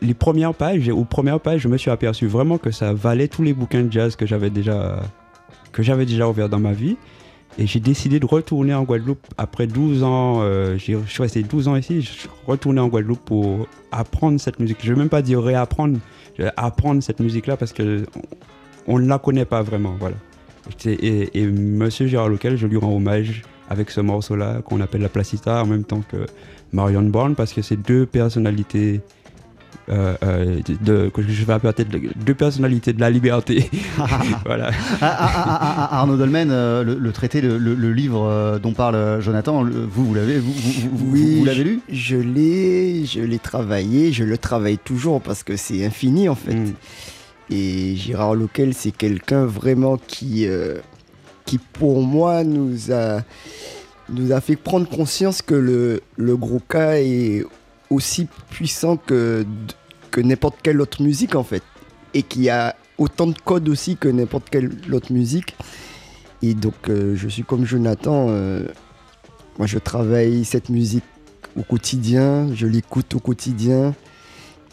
les, 0.00 0.14
premières 0.14 0.54
pages, 0.54 0.88
aux 0.88 1.04
premières 1.04 1.40
pages, 1.40 1.60
je 1.60 1.68
me 1.68 1.76
suis 1.76 1.90
aperçu 1.90 2.26
vraiment 2.26 2.56
que 2.56 2.70
ça 2.70 2.94
valait 2.94 3.28
tous 3.28 3.42
les 3.42 3.52
bouquins 3.52 3.82
de 3.82 3.92
jazz 3.92 4.16
que 4.16 4.24
j'avais 4.24 4.48
déjà 4.48 5.02
que 5.72 5.82
j'avais 5.82 6.06
déjà 6.06 6.26
ouverts 6.28 6.48
dans 6.48 6.58
ma 6.58 6.72
vie. 6.72 6.96
Et 7.58 7.66
j'ai 7.66 7.80
décidé 7.80 8.20
de 8.20 8.26
retourner 8.26 8.74
en 8.74 8.84
Guadeloupe 8.84 9.26
après 9.36 9.66
12 9.66 10.02
ans. 10.02 10.40
euh, 10.42 10.78
je 10.78 10.96
suis 11.06 11.22
resté 11.22 11.42
12 11.42 11.68
ans 11.68 11.76
ici. 11.76 12.00
Je 12.00 12.10
suis 12.10 12.28
retourné 12.46 12.80
en 12.80 12.88
Guadeloupe 12.88 13.24
pour 13.24 13.66
apprendre 13.92 14.40
cette 14.40 14.58
musique. 14.60 14.78
Je 14.82 14.90
ne 14.90 14.94
vais 14.94 15.00
même 15.00 15.08
pas 15.08 15.22
dire 15.22 15.42
réapprendre, 15.42 15.98
apprendre 16.56 17.02
cette 17.02 17.20
musique-là 17.20 17.56
parce 17.56 17.72
que 17.72 18.06
on 18.86 18.98
ne 18.98 19.06
la 19.06 19.18
connaît 19.18 19.44
pas 19.44 19.62
vraiment. 19.62 19.94
Voilà. 19.98 20.16
Et, 20.84 21.40
et, 21.40 21.46
Monsieur 21.46 22.06
Gérard 22.06 22.28
Local, 22.28 22.56
je 22.56 22.66
lui 22.66 22.76
rends 22.76 22.94
hommage 22.94 23.42
avec 23.68 23.90
ce 23.90 24.00
morceau-là 24.00 24.62
qu'on 24.62 24.80
appelle 24.80 25.00
la 25.00 25.08
Placita 25.08 25.62
en 25.62 25.66
même 25.66 25.84
temps 25.84 26.02
que 26.08 26.26
Marion 26.72 27.02
Brown 27.02 27.34
parce 27.34 27.52
que 27.52 27.62
c'est 27.62 27.76
deux 27.76 28.06
personnalités 28.06 29.00
euh, 29.90 30.14
euh, 30.22 30.60
de, 30.80 31.08
que 31.08 31.22
je 31.22 31.44
vais 31.44 31.52
appeler 31.52 31.72
peut-être 31.72 32.18
deux 32.24 32.34
personnalités 32.34 32.92
de 32.92 33.00
la 33.00 33.10
liberté. 33.10 33.68
voilà. 34.46 34.70
Ah, 35.00 35.16
ah, 35.18 35.88
ah, 35.90 35.98
Arnaud 36.00 36.16
Dolmen, 36.16 36.50
euh, 36.50 36.84
le, 36.84 36.94
le 36.94 37.12
traité, 37.12 37.40
le, 37.40 37.58
livre 37.92 38.58
dont 38.62 38.72
parle 38.72 39.20
Jonathan, 39.20 39.64
vous, 39.64 40.04
vous 40.06 40.14
l'avez, 40.14 40.38
vous, 40.38 40.52
vous- 40.52 40.90
vous- 40.96 41.12
Oui, 41.12 41.38
vous 41.38 41.44
l'avez 41.44 41.64
lu? 41.64 41.80
Je 41.90 42.16
l'ai, 42.16 43.04
je 43.04 43.20
l'ai 43.20 43.38
travaillé, 43.38 44.12
je 44.12 44.24
le 44.24 44.38
travaille 44.38 44.78
toujours 44.78 45.20
parce 45.20 45.42
que 45.42 45.56
c'est 45.56 45.84
infini 45.84 46.28
en 46.28 46.34
fait. 46.36 46.54
Mm. 46.54 46.72
Et 47.50 47.96
Gérard 47.96 48.36
Loquel, 48.36 48.74
c'est 48.74 48.92
quelqu'un 48.92 49.44
vraiment 49.44 49.98
qui, 50.06 50.46
euh, 50.46 50.76
qui 51.46 51.58
pour 51.58 52.00
moi 52.02 52.44
nous 52.44 52.92
a, 52.92 53.22
nous 54.08 54.30
a 54.32 54.40
fait 54.40 54.54
prendre 54.54 54.88
conscience 54.88 55.42
que 55.42 55.54
le, 55.56 56.00
le 56.16 56.36
gros 56.36 56.60
cas 56.60 56.92
est 56.98 57.44
aussi 57.90 58.28
puissant 58.50 58.96
que, 58.96 59.44
que 60.10 60.20
n'importe 60.20 60.56
quelle 60.62 60.80
autre 60.80 61.02
musique 61.02 61.34
en 61.34 61.44
fait. 61.44 61.62
Et 62.14 62.22
qui 62.22 62.50
a 62.50 62.74
autant 62.98 63.26
de 63.26 63.38
codes 63.44 63.68
aussi 63.68 63.96
que 63.96 64.08
n'importe 64.08 64.50
quelle 64.50 64.70
autre 64.92 65.12
musique. 65.12 65.56
Et 66.42 66.54
donc 66.54 66.88
euh, 66.88 67.14
je 67.16 67.28
suis 67.28 67.42
comme 67.42 67.64
Jonathan, 67.64 68.26
euh, 68.28 68.66
moi 69.58 69.66
je 69.66 69.78
travaille 69.78 70.44
cette 70.44 70.68
musique 70.68 71.04
au 71.56 71.62
quotidien, 71.62 72.52
je 72.54 72.66
l'écoute 72.66 73.14
au 73.14 73.20
quotidien. 73.20 73.94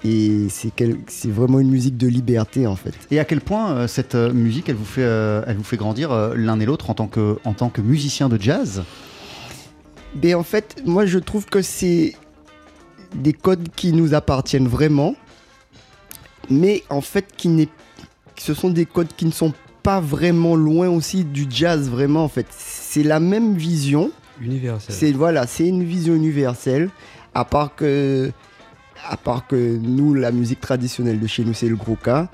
Et 0.03 0.47
c'est 0.49 0.71
quel- 0.75 0.97
c'est 1.07 1.31
vraiment 1.31 1.59
une 1.59 1.69
musique 1.69 1.97
de 1.97 2.07
liberté 2.07 2.67
en 2.67 2.75
fait. 2.75 2.93
Et 3.09 3.19
à 3.19 3.25
quel 3.25 3.41
point 3.41 3.71
euh, 3.71 3.87
cette 3.87 4.15
musique, 4.15 4.69
elle 4.69 4.75
vous 4.75 4.85
fait, 4.85 5.01
elle 5.01 5.57
vous 5.57 5.63
fait 5.63 5.77
grandir 5.77 6.33
l'un 6.35 6.59
et 6.59 6.65
l'autre 6.65 6.89
en 6.89 6.93
tant 6.93 7.07
que, 7.07 7.37
en 7.45 7.53
tant 7.53 7.69
que 7.69 7.81
musicien 7.81 8.29
de 8.29 8.39
jazz? 8.39 8.83
Mais 10.21 10.33
en 10.33 10.43
fait, 10.43 10.81
moi 10.85 11.05
je 11.05 11.19
trouve 11.19 11.45
que 11.45 11.61
c'est 11.61 12.15
des 13.15 13.33
codes 13.33 13.69
qui 13.75 13.91
nous 13.91 14.13
appartiennent 14.13 14.67
vraiment, 14.67 15.15
mais 16.49 16.83
en 16.89 17.01
fait 17.01 17.25
qui 17.35 17.47
n'est, 17.49 17.69
ce 18.37 18.53
sont 18.53 18.69
des 18.69 18.85
codes 18.85 19.09
qui 19.15 19.25
ne 19.25 19.31
sont 19.31 19.53
pas 19.83 19.99
vraiment 20.01 20.55
loin 20.55 20.89
aussi 20.89 21.23
du 21.23 21.45
jazz 21.49 21.89
vraiment 21.89 22.23
en 22.23 22.27
fait. 22.27 22.47
C'est 22.49 23.03
la 23.03 23.19
même 23.19 23.55
vision, 23.55 24.11
Universel. 24.41 24.93
c'est 24.93 25.11
voilà, 25.11 25.47
c'est 25.47 25.67
une 25.67 25.83
vision 25.83 26.13
universelle. 26.13 26.89
À 27.33 27.45
part 27.45 27.75
que, 27.75 28.31
à 29.07 29.15
part 29.15 29.47
que 29.47 29.77
nous, 29.77 30.13
la 30.13 30.31
musique 30.31 30.59
traditionnelle 30.59 31.19
de 31.19 31.27
chez 31.27 31.45
nous, 31.45 31.53
c'est 31.53 31.69
le 31.69 31.75
gros 31.75 31.95
cas. 31.95 32.29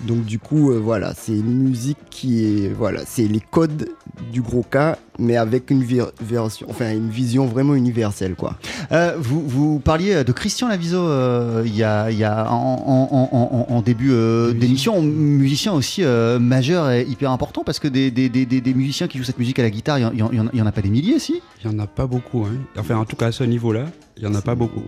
Donc 0.00 0.24
du 0.24 0.38
coup, 0.38 0.70
euh, 0.70 0.78
voilà, 0.78 1.14
c'est 1.16 1.32
une 1.32 1.62
musique 1.62 1.98
qui 2.10 2.44
est, 2.44 2.68
voilà, 2.68 3.02
c'est 3.06 3.26
les 3.26 3.40
codes 3.40 3.88
du 4.32 4.42
gros 4.42 4.62
cas, 4.62 4.98
mais 5.18 5.36
avec 5.36 5.70
une 5.70 5.84
version, 6.20 6.66
enfin 6.70 6.92
une 6.92 7.10
vision 7.10 7.46
vraiment 7.46 7.74
universelle, 7.74 8.34
quoi. 8.34 8.56
Euh, 8.92 9.14
vous, 9.18 9.46
vous 9.46 9.78
parliez 9.78 10.24
de 10.24 10.32
Christian 10.32 10.68
Laviso 10.68 10.96
euh, 10.98 11.62
il 11.66 11.76
y 11.76 11.82
a, 11.82 12.10
il 12.10 12.18
y 12.18 12.24
a 12.24 12.50
en, 12.50 12.82
en- 12.86 13.08
en- 13.32 13.66
en- 13.70 13.74
en 13.74 13.82
début 13.82 14.10
euh, 14.12 14.52
d'émission, 14.52 15.02
musicien 15.02 15.72
aussi 15.72 16.02
majeur 16.40 16.90
et 16.90 17.02
hyper 17.08 17.30
important 17.30 17.62
parce 17.64 17.78
que 17.78 17.88
des, 17.88 18.10
des- 18.10 18.28
des- 18.28 18.46
des- 18.46 18.74
musiciens 18.74 19.06
qui 19.08 19.18
jouent 19.18 19.24
cette 19.24 19.38
musique 19.38 19.58
à 19.58 19.62
la 19.62 19.70
guitare, 19.70 19.98
il 19.98 20.18
y 20.18 20.60
en- 20.62 20.66
a 20.66 20.72
pas 20.72 20.80
des 20.82 20.88
milliers, 20.90 21.18
si? 21.18 21.42
Il 21.64 21.70
n'y 21.70 21.76
en 21.76 21.78
a 21.78 21.86
pas 21.86 22.06
beaucoup. 22.06 22.44
Hein. 22.44 22.56
Enfin, 22.78 22.96
en 22.96 23.04
tout 23.04 23.16
cas, 23.16 23.26
à 23.26 23.32
ce 23.32 23.44
niveau-là, 23.44 23.84
il 24.16 24.24
n'y 24.26 24.28
en 24.30 24.34
a 24.34 24.42
pas 24.42 24.54
beaucoup. 24.54 24.82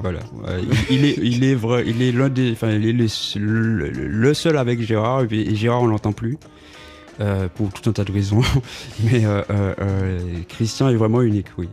Voilà. 0.00 0.20
Il, 0.90 1.04
est, 1.04 1.16
il 1.22 1.44
est 1.44 1.54
vrai, 1.54 1.84
il 1.86 2.02
est 2.02 2.12
l'un 2.12 2.28
des, 2.28 2.52
enfin, 2.52 2.70
il 2.70 2.86
est 2.88 2.92
le, 2.92 3.88
le- 3.90 4.34
seul 4.34 4.56
avec 4.56 4.80
Gérard. 4.80 5.24
Et 5.30 5.54
Gérard, 5.54 5.82
on 5.82 5.86
l'entend 5.86 6.12
plus 6.12 6.38
euh, 7.20 7.48
pour 7.54 7.72
tout 7.72 7.88
un 7.88 7.92
tas 7.92 8.04
de 8.04 8.12
raisons. 8.12 8.40
Mais 9.04 9.24
euh, 9.24 9.42
euh, 9.50 10.18
Christian 10.48 10.88
est 10.88 10.96
vraiment 10.96 11.22
unique, 11.22 11.46
oui. 11.58 11.68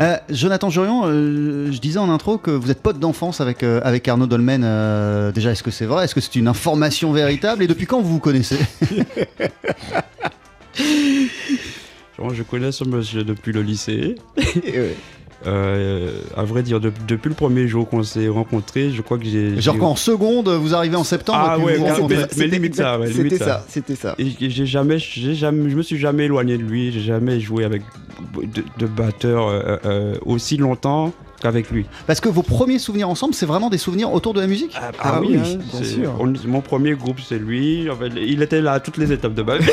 Euh, 0.00 0.16
Jonathan 0.30 0.70
Jurion, 0.70 1.02
euh, 1.06 1.70
je 1.72 1.78
disais 1.78 1.98
en 1.98 2.10
intro 2.10 2.38
que 2.38 2.50
vous 2.50 2.70
êtes 2.70 2.82
pote 2.82 2.98
d'enfance 2.98 3.40
avec, 3.40 3.62
euh, 3.62 3.80
avec 3.84 4.06
Arnaud 4.08 4.26
Dolmen. 4.26 4.62
euh, 4.64 5.32
déjà, 5.32 5.50
est-ce 5.52 5.62
que 5.62 5.70
c'est 5.70 5.86
vrai? 5.86 6.04
Est-ce 6.04 6.14
que 6.14 6.20
c'est 6.20 6.36
une 6.36 6.48
information 6.48 7.12
véritable? 7.12 7.62
Et 7.62 7.66
depuis 7.66 7.86
quand 7.86 8.00
vous 8.00 8.12
vous 8.14 8.20
connaissez? 8.20 8.58
Genre, 12.18 12.34
je 12.34 12.42
connais 12.42 12.72
ce 12.72 12.84
monsieur 12.84 13.22
depuis 13.24 13.52
le 13.52 13.62
lycée. 13.62 14.16
Et 14.64 14.78
ouais. 14.80 14.96
Euh, 15.46 16.10
à 16.36 16.42
vrai 16.42 16.64
dire, 16.64 16.80
de- 16.80 16.92
depuis 17.06 17.28
le 17.28 17.34
premier 17.36 17.68
jour 17.68 17.88
qu'on 17.88 18.02
s'est 18.02 18.26
rencontrés, 18.28 18.90
je 18.90 19.02
crois 19.02 19.18
que 19.18 19.24
j'ai. 19.24 19.60
Genre 19.60 19.74
j'ai- 19.74 19.80
quand 19.80 19.90
en 19.90 19.96
seconde, 19.96 20.48
vous 20.48 20.74
arrivez 20.74 20.96
en 20.96 21.04
septembre 21.04 21.38
Ah 21.40 21.52
et 21.54 21.56
puis 21.58 21.64
ouais, 21.66 21.72
vous 21.74 21.78
vous 21.78 21.84
mais- 21.86 21.92
rencontrez. 21.92 22.16
mais- 22.16 22.22
C'était 22.30 22.46
limite 22.48 22.74
ça, 22.74 22.98
ouais, 22.98 23.06
c'était 23.12 23.38
ça. 23.38 23.64
c'était 23.68 23.94
ça. 23.94 24.14
Et 24.18 24.26
j'ai 24.50 24.66
jamais, 24.66 24.98
j'ai 24.98 25.34
jamais, 25.34 25.70
je 25.70 25.76
me 25.76 25.82
suis 25.82 25.96
jamais 25.98 26.24
éloigné 26.24 26.58
de 26.58 26.64
lui. 26.64 26.90
J'ai 26.90 27.00
jamais 27.02 27.38
joué 27.38 27.64
avec 27.64 27.82
de, 28.34 28.64
de 28.78 28.86
batteur 28.86 29.46
euh, 29.46 29.76
euh, 29.84 30.14
aussi 30.26 30.56
longtemps 30.56 31.12
qu'avec 31.40 31.70
lui. 31.70 31.86
Parce 32.06 32.20
que 32.20 32.28
vos 32.28 32.42
premiers 32.42 32.78
souvenirs 32.78 33.08
ensemble, 33.08 33.32
c'est 33.34 33.46
vraiment 33.46 33.70
des 33.70 33.78
souvenirs 33.78 34.12
autour 34.12 34.34
de 34.34 34.40
la 34.40 34.46
musique 34.46 34.74
Ah 35.00 35.20
oui, 35.20 35.36
hein, 35.36 35.42
bien 35.56 35.58
c'est- 35.72 35.84
sûr. 35.84 36.12
on- 36.18 36.32
mon 36.48 36.60
premier 36.60 36.94
groupe, 36.94 37.20
c'est 37.20 37.38
lui. 37.38 37.88
En 37.90 37.96
fait, 37.96 38.10
il 38.16 38.42
était 38.42 38.60
là 38.60 38.72
à 38.72 38.80
toutes 38.80 38.96
les 38.96 39.12
étapes 39.12 39.34
de 39.34 39.42
ma 39.42 39.58
vie. 39.58 39.68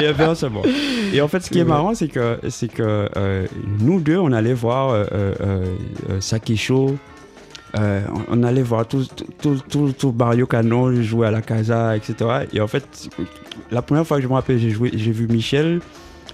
et 0.00 0.06
inversement. 0.06 0.62
Et 1.12 1.20
en 1.20 1.28
fait, 1.28 1.40
ce 1.40 1.50
qui 1.50 1.58
est 1.58 1.64
marrant, 1.64 1.94
c'est 1.94 2.08
que, 2.08 2.38
c'est 2.48 2.68
que 2.68 3.08
euh, 3.16 3.46
nous 3.80 4.00
deux, 4.00 4.18
on 4.18 4.32
allait 4.32 4.54
voir 4.54 4.90
euh, 4.90 5.04
euh, 5.12 5.34
euh, 6.10 6.20
Sakisho. 6.20 6.96
Euh, 7.78 8.02
on, 8.30 8.40
on 8.40 8.42
allait 8.44 8.62
voir 8.62 8.86
tout, 8.86 9.04
tout, 9.16 9.26
tout, 9.40 9.56
tout, 9.68 9.92
tout 9.98 10.12
Barrio 10.12 10.46
Canon 10.46 11.02
jouer 11.02 11.26
à 11.26 11.30
la 11.32 11.42
Casa, 11.42 11.96
etc. 11.96 12.14
Et 12.52 12.60
en 12.60 12.68
fait, 12.68 13.08
la 13.72 13.82
première 13.82 14.06
fois 14.06 14.18
que 14.18 14.22
je 14.22 14.28
me 14.28 14.34
rappelle, 14.34 14.58
j'ai 14.58 14.70
joué, 14.70 14.90
j'ai 14.94 15.10
vu 15.10 15.26
Michel. 15.26 15.80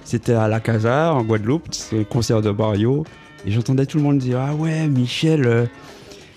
C'était 0.05 0.35
à 0.35 0.49
la 0.49 0.61
Casa 0.61 1.15
en 1.15 1.23
Guadeloupe, 1.23 1.69
c'est 1.71 2.01
un 2.01 2.05
concert 2.05 2.43
de 2.43 2.51
Barrio. 2.51 3.05
Et 3.47 3.51
j'entendais 3.53 3.87
tout 3.87 3.97
le 3.99 4.03
monde 4.05 4.19
dire 4.19 4.39
Ah 4.41 4.55
ouais, 4.55 4.87
Michel, 4.87 5.69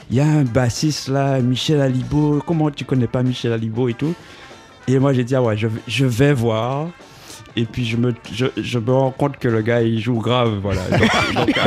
il 0.10 0.18
y 0.18 0.20
a 0.20 0.26
un 0.26 0.44
bassiste 0.44 1.08
là, 1.10 1.40
Michel 1.40 1.82
Alibo. 1.82 2.42
Comment 2.46 2.70
tu 2.72 2.86
connais 2.86 3.08
pas 3.08 3.24
Michel 3.24 3.52
Alibo 3.54 3.90
et 3.90 3.94
tout? 3.94 4.14
Et 4.88 5.00
moi 5.00 5.14
j'ai 5.14 5.24
dit 5.24 5.36
Ah 5.36 5.42
ouais, 5.42 5.58
je, 5.58 5.68
vais- 5.68 5.82
je 5.88 6.06
vais 6.06 6.34
voir. 6.34 6.88
Et 7.56 7.66
puis 7.66 7.86
je 7.86 7.98
me, 7.98 8.14
je, 8.34 8.46
je 8.58 8.80
me 8.80 8.92
rends 8.92 9.12
compte 9.12 9.38
que 9.38 9.48
le 9.48 9.62
gars 9.62 9.82
il 9.82 10.00
joue 10.00 10.18
grave, 10.20 10.60
voilà. 10.62 10.82
Donc, 11.36 11.54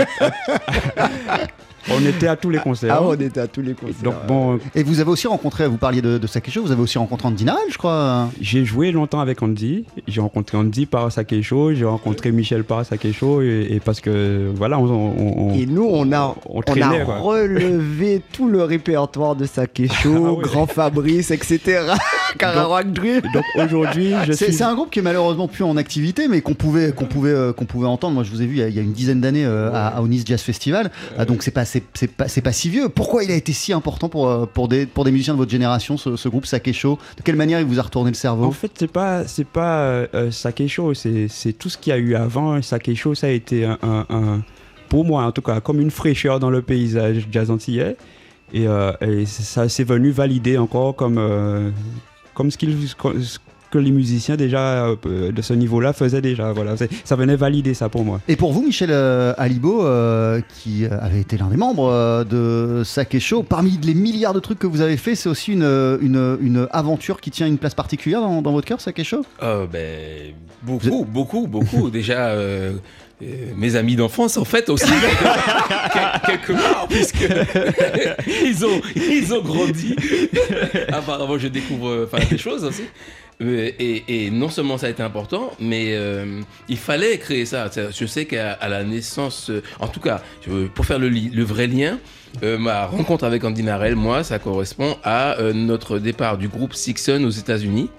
On 1.91 2.05
était 2.05 2.27
à 2.29 2.37
tous 2.37 2.51
les 2.51 2.59
concerts. 2.59 2.95
Ah, 2.99 3.03
on 3.05 3.15
était 3.15 3.41
à 3.41 3.47
tous 3.47 3.63
les 3.63 3.75
concerts. 3.75 4.03
Donc 4.03 4.15
bon, 4.27 4.59
Et 4.75 4.83
vous 4.83 5.01
avez 5.01 5.11
aussi 5.11 5.27
rencontré, 5.27 5.67
vous 5.69 5.77
parliez 5.77 6.03
de, 6.03 6.19
de 6.19 6.27
Sakesho, 6.27 6.63
vous 6.63 6.73
avez 6.73 6.83
aussi 6.83 6.99
rencontré 6.99 7.29
Andy 7.29 7.45
Narel, 7.45 7.63
je 7.71 7.79
crois. 7.79 8.29
j'ai 8.41 8.65
joué 8.65 8.91
longtemps 8.93 9.21
avec 9.21 9.43
Andy. 9.43 9.85
J'ai 10.09 10.21
rencontré 10.21 10.57
Andy 10.59 10.87
par 10.87 11.11
Sakesho, 11.13 11.75
j'ai 11.75 11.85
rencontré 11.85 12.33
Michel 12.33 12.65
par 12.65 12.85
Sakesho 12.85 13.43
et, 13.43 13.69
et 13.71 13.81
parce 13.81 14.01
que 14.01 14.51
voilà, 14.55 14.79
on, 14.79 14.85
on- 14.87 15.51
on- 15.51 15.55
Et 15.55 15.67
nous, 15.67 15.87
on 15.91 16.11
a, 16.13 16.35
on 16.47 16.61
traînait, 16.63 17.01
a 17.01 17.05
quoi. 17.05 17.19
relevé 17.19 18.21
tout 18.33 18.49
le 18.49 18.63
répertoire 18.65 19.37
de 19.37 19.47
Sakesho, 19.47 20.39
Ah. 20.41 20.43
Grand 20.43 20.67
Fabrice, 20.67 21.31
etc. 21.31 21.81
Drill. 22.87 23.23
donc 23.33 23.45
aujourd'hui, 23.65 24.13
je 24.27 24.33
C'est 24.33 24.47
suis 24.47 24.55
c'est 24.55 24.65
un 24.65 24.75
groupe 24.75 24.91
qui 24.91 24.99
est 24.99 25.03
malheureusement 25.03 25.49
plus 25.49 25.65
en 25.65 25.77
activité, 25.77 26.29
mais 26.29 26.41
qu'on 26.43 26.55
pouvait, 26.55 26.93
qu'on 26.93 27.07
pouvait, 27.07 27.31
euh, 27.31 27.53
qu'on 27.53 27.65
pouvait 27.65 27.87
entendre. 27.87 28.15
Moi, 28.15 28.25
je 28.25 28.31
vous 28.31 28.43
ai 28.43 28.47
vu 28.47 28.57
il 28.57 28.59
y 28.59 28.63
a, 28.63 28.69
il 28.69 28.75
y 28.75 28.79
a 28.79 28.83
une 28.83 28.93
dizaine 28.93 29.21
d'années 29.21 29.45
euh, 29.47 29.71
à, 29.73 29.89
à 29.97 30.03
Onis 30.03 30.23
Jazz 30.27 30.41
Festival, 30.43 30.91
Ah, 31.19 31.25
donc 31.25 31.43
c'est 31.43 31.51
pas, 31.51 31.65
c'est 31.95 32.43
pas, 32.43 32.53
si 32.53 32.69
vieux. 32.69 32.89
Pourquoi 32.89 33.25
il 33.25 33.31
a 33.31 33.35
été 33.35 33.53
si 33.53 33.73
important 33.73 34.09
pour, 34.09 34.29
euh, 34.29 34.47
des, 34.69 35.11
musiciens 35.11 35.35
de 35.35 35.39
votre 35.39 35.51
génération, 35.51 35.97
ce, 35.97 36.17
ce 36.17 36.29
groupe 36.29 36.47
Sakesho 36.47 36.99
De 37.17 37.23
quelle 37.23 37.37
manière 37.37 37.61
il 37.61 37.67
vous 37.67 37.79
a 37.79 37.83
retourné 37.83 38.11
le 38.11 38.17
cerveau? 38.17 38.45
En 38.45 38.53
fait, 38.53 38.73
c'est 38.79 38.91
pas 38.91 39.27
c'est 39.27 39.47
pas 39.47 39.81
euh, 39.81 40.07
euh, 40.15 40.31
Sakesho, 40.31 40.95
c'est 40.95 41.53
tout 41.59 41.69
ce 41.69 41.79
qu'il 41.79 41.91
y 41.91 41.95
a 41.95 41.99
eu 41.99 42.15
avant. 42.15 42.61
Sakesho, 42.63 43.15
ça 43.15 43.29
a 43.29 43.31
été 43.31 43.69
pour 44.89 45.05
moi 45.05 45.25
en 45.25 45.33
tout 45.33 45.43
cas 45.43 45.61
comme 45.61 45.81
une 45.81 45.91
fraîcheur 45.91 46.39
dans 46.39 46.51
le 46.51 46.63
paysage 46.63 47.27
jazz 47.31 47.51
antillais 47.51 47.97
et, 48.53 48.69
euh, 48.69 48.93
ça 49.27 49.69
s'est 49.69 49.85
venu 49.85 50.11
valider 50.11 50.59
encore 50.59 50.95
comme 50.95 51.73
comme 52.35 52.51
ce 52.51 52.59
qu'ils 52.59 52.77
ce 52.89 53.39
que 53.71 53.79
les 53.79 53.91
musiciens 53.91 54.37
déjà 54.37 54.87
euh, 54.87 55.33
de 55.33 55.43
ce 55.43 55.55
niveau-là 55.55 55.93
faisaient 55.93 56.23
déjà. 56.23 56.53
Voilà, 56.53 56.75
ça 57.05 57.17
venait 57.17 57.37
valider 57.37 57.75
ça 57.75 57.89
pour 57.89 58.05
moi. 58.05 58.21
Et 58.29 58.37
pour 58.37 58.53
vous, 58.53 58.63
Michel 58.63 58.91
euh, 58.93 59.35
Alibo, 59.39 59.85
euh, 59.85 60.41
qui 60.63 60.85
euh, 60.85 60.91
avait 61.01 61.21
été 61.21 61.37
l'un 61.37 61.49
des 61.49 61.57
membres 61.57 61.91
euh, 61.91 62.25
de 62.25 62.85
Sakesho, 62.85 63.43
parmi 63.43 63.79
les 63.83 63.95
milliards 63.95 64.35
de 64.35 64.41
trucs 64.41 64.59
que 64.59 64.67
vous 64.67 64.81
avez 64.81 64.97
fait, 64.97 65.15
c'est 65.15 65.29
aussi 65.29 65.53
une, 65.53 65.99
une, 66.01 66.39
une 66.41 66.69
aventure 66.73 67.21
qui 67.21 67.31
tient 67.31 67.47
une 67.47 67.59
place 67.59 67.75
particulière 67.75 68.21
dans, 68.21 68.43
dans 68.43 68.53
votre 68.53 68.67
cœur, 68.67 68.79
Oh, 69.43 69.67
ben, 69.71 70.35
beaucoup, 70.63 71.05
beaucoup, 71.05 71.47
beaucoup. 71.47 71.91
Déjà, 71.97 72.29
euh, 72.29 72.75
euh, 73.23 73.27
mes 73.57 73.77
amis 73.77 73.97
d'enfance, 73.97 74.37
en 74.37 74.45
fait, 74.45 74.69
aussi, 74.69 74.87
quelque, 76.27 76.53
part, 76.53 76.87
puisque 76.89 77.27
ils 78.45 78.65
ont, 78.65 78.81
ils 78.95 79.35
ont 79.35 79.43
grandi. 79.43 79.97
Apparemment, 80.89 81.39
je 81.39 81.49
découvre 81.49 81.89
euh, 81.89 82.09
enfin, 82.11 82.25
des 82.29 82.39
choses 82.39 82.65
aussi. 82.65 82.85
Euh, 83.43 83.71
et, 83.79 84.31
non 84.31 84.49
seulement 84.49 84.79
ça 84.79 84.87
a 84.87 84.91
été 84.91 85.03
important, 85.03 85.53
mais 85.61 85.89
euh, 85.91 86.41
il 86.69 86.79
fallait 86.79 87.19
créer 87.19 87.45
ça. 87.45 87.71
Je 87.93 88.07
sais 88.07 88.25
qu'à 88.25 88.59
la 88.69 88.83
naissance, 88.85 89.51
euh, 89.51 89.63
en 89.79 89.89
tout 89.89 90.01
cas, 90.01 90.23
pour 90.75 90.87
faire 90.87 90.99
le, 90.99 91.43
vrai 91.43 91.67
lien, 91.67 91.99
ma 92.43 92.87
rencontre 92.87 93.25
avec 93.25 93.45
Andy 93.45 93.63
Narel, 93.63 93.97
moi, 93.97 94.25
ça 94.25 94.39
correspond 94.39 94.97
à 95.05 95.37
notre 95.55 95.99
départ 95.99 96.39
du 96.39 96.49
groupe 96.49 96.75
Sixon 96.75 97.23
aux 97.25 97.31
États-Unis. 97.31 97.91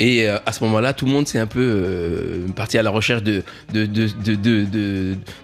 Et 0.00 0.28
euh, 0.28 0.38
à 0.46 0.52
ce 0.52 0.64
moment-là, 0.64 0.92
tout 0.94 1.06
le 1.06 1.12
monde 1.12 1.28
s'est 1.28 1.38
un 1.38 1.46
peu 1.46 1.60
euh, 1.60 2.46
parti 2.56 2.78
à 2.78 2.82
la 2.82 2.90
recherche 2.90 3.22
de, 3.22 3.42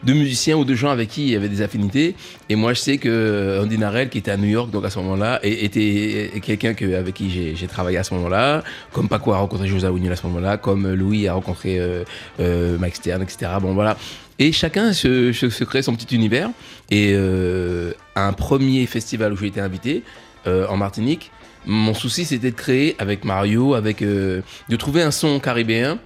musiciens 0.07 0.57
ou 0.57 0.65
de 0.65 0.75
gens 0.75 0.91
avec 0.91 1.11
qui 1.11 1.23
il 1.23 1.31
y 1.31 1.37
avait 1.37 1.49
des 1.49 1.63
affinités. 1.63 2.15
Et 2.49 2.57
moi, 2.57 2.73
je 2.73 2.81
sais 2.81 2.99
que 2.99 3.09
euh, 3.09 3.63
Andy 3.63 3.79
Narel, 3.79 4.09
qui 4.09 4.19
était 4.19 4.31
à 4.31 4.37
New 4.37 4.49
York 4.49 4.71
donc 4.71 4.85
à 4.85 4.91
ce 4.91 4.99
moment-là, 4.99 5.41
était 5.43 6.31
quelqu'un 6.43 6.75
que, 6.75 6.95
avec 6.95 7.15
qui 7.15 7.55
j'ai 7.55 7.67
travaillé 7.67 7.99
à 7.99 8.05
ce 8.05 8.15
moment-là, 8.15 8.65
comme 8.93 9.09
Paco 9.09 9.33
a 9.33 9.39
rencontré 9.39 9.69
José 9.69 9.87
Aounil 9.87 10.11
à 10.11 10.17
ce 10.17 10.27
moment-là, 10.27 10.57
comme 10.57 10.93
Louis 10.93 11.29
a 11.29 11.35
rencontré 11.35 11.79
euh, 11.79 12.79
Mike 12.79 12.97
Stern, 12.97 13.23
etc. 13.23 13.53
Bon, 13.61 13.75
voilà. 13.75 13.97
Et 14.39 14.53
chacun 14.53 14.93
se, 14.93 15.33
se, 15.33 15.65
crée 15.65 15.83
son 15.83 15.95
petit 15.95 16.15
univers. 16.15 16.51
Et 16.91 17.15
à 18.15 18.27
un 18.27 18.33
premier 18.33 18.87
festival 18.87 19.33
où 19.33 19.37
j'ai 19.37 19.49
été 19.49 19.61
invité, 19.61 20.03
en 20.47 20.77
Martinique, 20.77 21.31
mon 21.67 21.95
souci 21.95 22.25
c'était 22.25 22.51
de 22.51 22.57
créer 22.57 22.97
avec 22.99 23.25
Mario, 23.25 23.75
avec 23.75 24.03
euh, 24.03 24.43
de 24.69 24.77
trouver 24.77 25.03
un 25.03 25.11
son 25.11 25.41
caribéen 25.41 25.99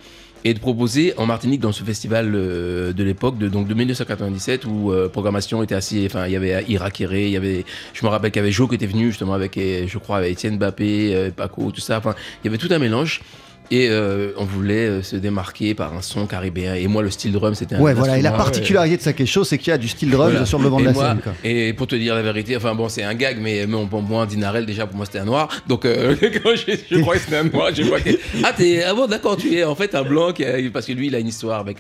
et 0.45 0.55
de 0.55 0.59
proposer 0.59 1.15
en 1.17 1.27
Martinique 1.27 1.61
dans 1.61 1.73
ce 1.73 1.85
festival 1.85 2.33
euh, 2.35 2.93
de 2.93 3.05
l'époque 3.05 3.39
de 3.39 3.49
donc 3.49 3.69
de 3.69 3.75
1997 3.75 4.65
où 4.65 4.91
euh, 4.93 5.09
programmation 5.09 5.63
était 5.63 5.75
assez 5.75 6.05
enfin 6.07 6.27
il 6.27 6.33
y 6.33 6.37
avait 6.37 6.65
Ira 6.69 6.91
Kéré, 6.91 7.27
il 7.27 7.33
y 7.33 7.37
avait 7.37 7.65
je 7.93 8.05
me 8.05 8.11
rappelle 8.11 8.31
qu'il 8.31 8.41
y 8.41 8.45
avait 8.45 8.53
Jo 8.53 8.67
qui 8.67 8.75
était 8.75 8.87
venu 8.87 9.07
justement 9.07 9.35
avec 9.35 9.57
euh, 9.57 9.85
je 9.87 9.99
crois 9.99 10.19
avec 10.19 10.33
Étienne 10.33 10.59
Bappé, 10.59 11.15
euh, 11.15 11.31
Paco, 11.31 11.71
tout 11.71 11.81
ça. 11.81 11.99
Enfin 11.99 12.15
il 12.43 12.47
y 12.47 12.49
avait 12.49 12.59
tout 12.59 12.73
un 12.73 12.79
mélange 12.79 13.21
et 13.71 13.89
euh, 13.89 14.33
on 14.37 14.45
voulait 14.45 14.87
euh, 14.87 15.03
se 15.03 15.17
démarquer 15.17 15.75
par 15.75 15.95
un 15.97 16.03
son 16.03 16.27
caribéen 16.27 16.75
et 16.75 16.87
moi 16.89 17.03
le 17.03 17.11
style 17.11 17.33
drum 17.33 17.55
c'était 17.55 17.77
un 17.77 17.81
Ouais, 17.81 17.95
voilà. 17.95 18.19
Et 18.19 18.23
la 18.23 18.33
particularité 18.33 18.97
de 18.99 19.03
Sakesho, 19.03 19.45
c'est 19.45 19.57
qu'il 19.57 19.71
y 19.71 19.75
a 19.75 19.79
du 19.79 19.89
style 19.89 20.11
drum 20.11 20.31
Voilà. 20.31 20.45
sur 20.47 20.59
le 20.59 20.65
devant 20.65 20.81
de 20.81 20.85
la 20.87 20.93
moi- 20.93 21.09
scène. 21.11 21.21
quoi. 21.23 21.33
Et 21.45 21.73
pour 21.73 21.87
te 21.87 21.95
dire 21.97 22.15
la 22.15 22.23
vérité, 22.23 22.57
enfin 22.57 22.75
bon, 22.75 22.89
c'est 22.89 23.03
un 23.03 23.15
gag, 23.15 23.39
mais, 23.41 23.67
mais 23.67 23.75
on, 23.75 23.87
pour 23.87 24.03
moi, 24.03 24.27
Dinarel, 24.27 24.67
déjà 24.67 24.87
pour 24.87 24.97
moi 24.97 25.07
c'était 25.07 25.21
un 25.21 25.25
noir. 25.25 25.49
Donc 25.69 25.85
euh, 25.85 26.15
quand 26.21 26.51
je, 26.55 26.73
je 26.91 27.01
que 27.03 27.19
c'était 27.19 27.37
un 27.37 27.45
noir, 27.45 27.71
je 27.75 27.83
vois 27.85 28.01
que. 28.01 28.11
Ah, 28.45 28.53
t'es. 28.57 28.83
Ah 28.83 28.93
bon, 28.95 29.07
d'accord, 29.07 29.37
tu 29.37 29.55
es 29.57 29.65
en 29.65 29.75
fait 29.75 29.95
un 29.95 30.03
blanc, 30.03 30.33
qui 30.33 30.45
a- 30.45 30.57
parce 30.73 30.87
que 30.87 30.93
lui, 30.93 31.07
il 31.07 31.15
a 31.15 31.19
une 31.19 31.29
histoire 31.29 31.61
avec 31.61 31.79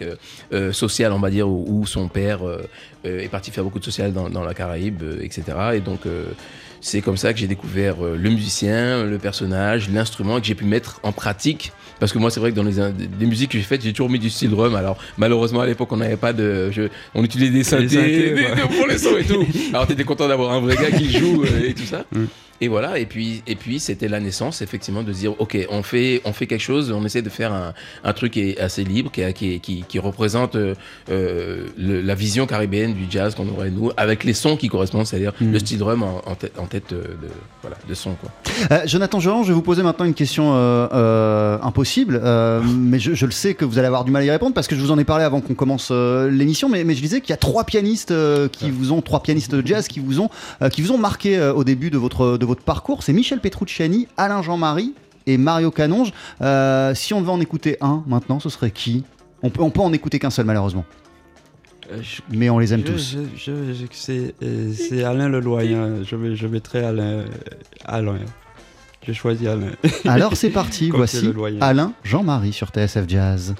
euh, 0.52 0.72
sociale, 0.72 1.12
on 1.12 1.18
va 1.20 1.30
dire, 1.30 1.48
où, 1.48 1.64
où 1.80 1.86
son 1.86 2.08
père 2.08 2.40
est 3.04 3.28
parti 3.28 3.50
faire 3.50 3.64
beaucoup 3.64 3.80
de 3.80 3.84
social 3.84 4.12
dans, 4.12 4.30
dans 4.30 4.44
la 4.44 4.54
Caraïbe, 4.54 5.02
etc. 5.20 5.42
Et 5.74 5.80
donc. 5.80 6.00
C'est 6.82 7.00
comme 7.00 7.16
ça 7.16 7.32
que 7.32 7.38
j'ai 7.38 7.46
découvert 7.46 8.04
euh, 8.04 8.16
le 8.20 8.28
musicien, 8.30 9.04
le 9.04 9.16
personnage, 9.18 9.88
l'instrument, 9.88 10.38
que 10.40 10.46
j'ai 10.46 10.54
pu 10.54 10.64
mettre 10.64 11.00
en 11.04 11.12
pratique. 11.12 11.72
Parce 12.00 12.12
que 12.12 12.18
moi, 12.18 12.30
c'est 12.32 12.40
vrai 12.40 12.50
que 12.50 12.56
dans 12.56 12.64
les, 12.64 12.72
les 13.20 13.26
musiques 13.26 13.52
que 13.52 13.58
j'ai 13.58 13.62
faites, 13.64 13.80
j'ai 13.82 13.92
toujours 13.92 14.10
mis 14.10 14.18
du 14.18 14.28
style 14.28 14.50
drum. 14.50 14.74
Alors, 14.74 14.98
malheureusement, 15.16 15.60
à 15.60 15.66
l'époque, 15.66 15.92
on 15.92 15.98
n'avait 15.98 16.16
pas 16.16 16.32
de. 16.32 16.70
je- 16.72 16.88
on 17.14 17.22
utilisait 17.22 17.52
des 17.52 17.62
synthés, 17.62 17.88
synthés, 17.88 18.30
des- 18.30 18.34
des- 18.34 18.76
pour 18.76 18.86
les 18.88 18.98
sons 18.98 19.16
et 19.16 19.24
tout. 19.24 19.46
Alors, 19.72 19.86
t'étais 19.86 20.02
content 20.04 20.26
d'avoir 20.26 20.50
un 20.52 20.60
vrai 20.60 20.74
gars 20.74 20.90
qui 20.90 21.10
joue 21.16 21.44
euh, 21.44 21.68
et 21.68 21.74
tout 21.74 21.84
ça. 21.86 22.04
Et 22.62 22.68
voilà, 22.68 22.96
et 22.98 23.06
puis, 23.06 23.42
et 23.48 23.56
puis 23.56 23.80
c'était 23.80 24.06
la 24.06 24.20
naissance, 24.20 24.62
effectivement, 24.62 25.02
de 25.02 25.12
se 25.12 25.18
dire, 25.18 25.34
ok, 25.40 25.58
on 25.68 25.82
fait, 25.82 26.22
on 26.24 26.32
fait 26.32 26.46
quelque 26.46 26.60
chose, 26.62 26.92
on 26.92 27.04
essaie 27.04 27.20
de 27.20 27.28
faire 27.28 27.52
un, 27.52 27.74
un 28.04 28.12
truc 28.12 28.34
qui 28.34 28.40
est 28.50 28.60
assez 28.60 28.84
libre, 28.84 29.10
qui, 29.10 29.20
qui, 29.34 29.58
qui, 29.58 29.84
qui 29.88 29.98
représente 29.98 30.54
euh, 30.54 30.74
euh, 31.10 31.66
le- 31.76 32.00
la 32.00 32.14
vision 32.14 32.46
caribéenne 32.46 32.94
du 32.94 33.06
jazz 33.10 33.34
qu'on 33.34 33.48
aurait 33.48 33.70
nous, 33.70 33.90
avec 33.96 34.22
les 34.22 34.32
sons 34.32 34.56
qui 34.56 34.68
correspondent, 34.68 35.06
c'est-à-dire 35.06 35.32
Mm. 35.40 35.50
le 35.52 35.58
style 35.58 35.78
drum 35.78 36.02
en, 36.04 36.22
en 36.24 36.34
tête, 36.36 36.52
en 36.58 36.66
tête 36.66 36.92
euh, 36.92 37.02
de, 37.02 37.28
voilà, 37.62 37.76
de 37.88 37.94
son. 37.94 38.12
Quoi. 38.14 38.30
Euh, 38.70 38.82
Jonathan 38.86 39.18
Joran, 39.18 39.42
je 39.42 39.48
vais 39.48 39.54
vous 39.54 39.62
poser 39.62 39.82
maintenant 39.82 40.04
une 40.04 40.14
question 40.14 40.52
euh, 40.54 41.58
impossible, 41.62 42.20
mais 42.64 43.00
je, 43.00 43.14
je 43.14 43.26
le 43.26 43.32
sais 43.32 43.54
que 43.54 43.64
vous 43.64 43.78
allez 43.78 43.88
avoir 43.88 44.04
du 44.04 44.12
mal 44.12 44.22
à 44.22 44.26
y 44.26 44.30
répondre 44.30 44.54
parce 44.54 44.68
que 44.68 44.76
je 44.76 44.80
vous 44.80 44.92
en 44.92 44.98
ai 44.98 45.04
parlé 45.04 45.24
avant 45.24 45.40
qu'on 45.40 45.54
commence 45.54 45.90
l'émission, 45.90 46.68
mais, 46.68 46.84
mais 46.84 46.94
je 46.94 47.00
disais 47.02 47.20
qu'il 47.20 47.30
y 47.30 47.32
a 47.32 47.38
trois 47.38 47.64
pianistes 47.64 48.14
qui 48.52 48.70
vous 48.70 48.92
ont, 48.92 49.02
trois 49.02 49.20
pianistes 49.20 49.52
de 49.52 49.66
jazz 49.66 49.88
qui 49.88 49.98
vous 49.98 50.20
ont, 50.20 50.28
qui 50.70 50.80
vous 50.82 50.92
ont 50.92 50.98
marqué 50.98 51.40
au 51.56 51.64
début 51.64 51.90
de 51.90 51.98
votre, 51.98 52.36
de 52.38 52.46
votre 52.46 52.51
parcours. 52.60 53.02
C'est 53.02 53.12
Michel 53.12 53.40
Petrucciani, 53.40 54.06
Alain 54.16 54.42
Jean-Marie 54.42 54.94
et 55.26 55.38
Mario 55.38 55.70
Canonge. 55.70 56.12
Euh, 56.42 56.94
si 56.94 57.14
on 57.14 57.20
devait 57.20 57.32
en 57.32 57.40
écouter 57.40 57.76
un 57.80 58.02
maintenant, 58.06 58.40
ce 58.40 58.48
serait 58.48 58.70
qui? 58.70 59.04
On 59.42 59.50
peut, 59.50 59.62
on 59.62 59.70
peut 59.70 59.80
en 59.80 59.92
écouter 59.92 60.18
qu'un 60.18 60.30
seul 60.30 60.44
malheureusement, 60.46 60.84
Euh, 61.90 61.98
je- 62.00 62.20
mais 62.36 62.48
on 62.50 62.58
les 62.58 62.72
aime 62.74 62.80
je- 62.86 62.92
tous. 62.92 63.16
je- 63.36 63.52
je- 63.52 63.72
je- 63.74 63.86
c'est 63.90 64.34
euh, 64.42 64.72
c'est 64.72 65.02
Alain 65.02 65.28
Leloyen. 65.28 66.02
Je, 66.04 66.14
vais- 66.16 66.36
je 66.36 66.46
mettrai 66.46 66.84
Alain. 66.84 67.24
Alain. 67.84 68.18
Je 69.06 69.12
choisis 69.12 69.48
Alain. 69.48 69.72
Alors 70.04 70.36
c'est 70.36 70.50
parti, 70.50 70.90
voici 70.94 71.32
doyen. 71.32 71.58
Alain 71.60 71.92
Jean-Marie 72.04 72.52
sur 72.52 72.68
TSF 72.68 73.04
Jazz. 73.08 73.54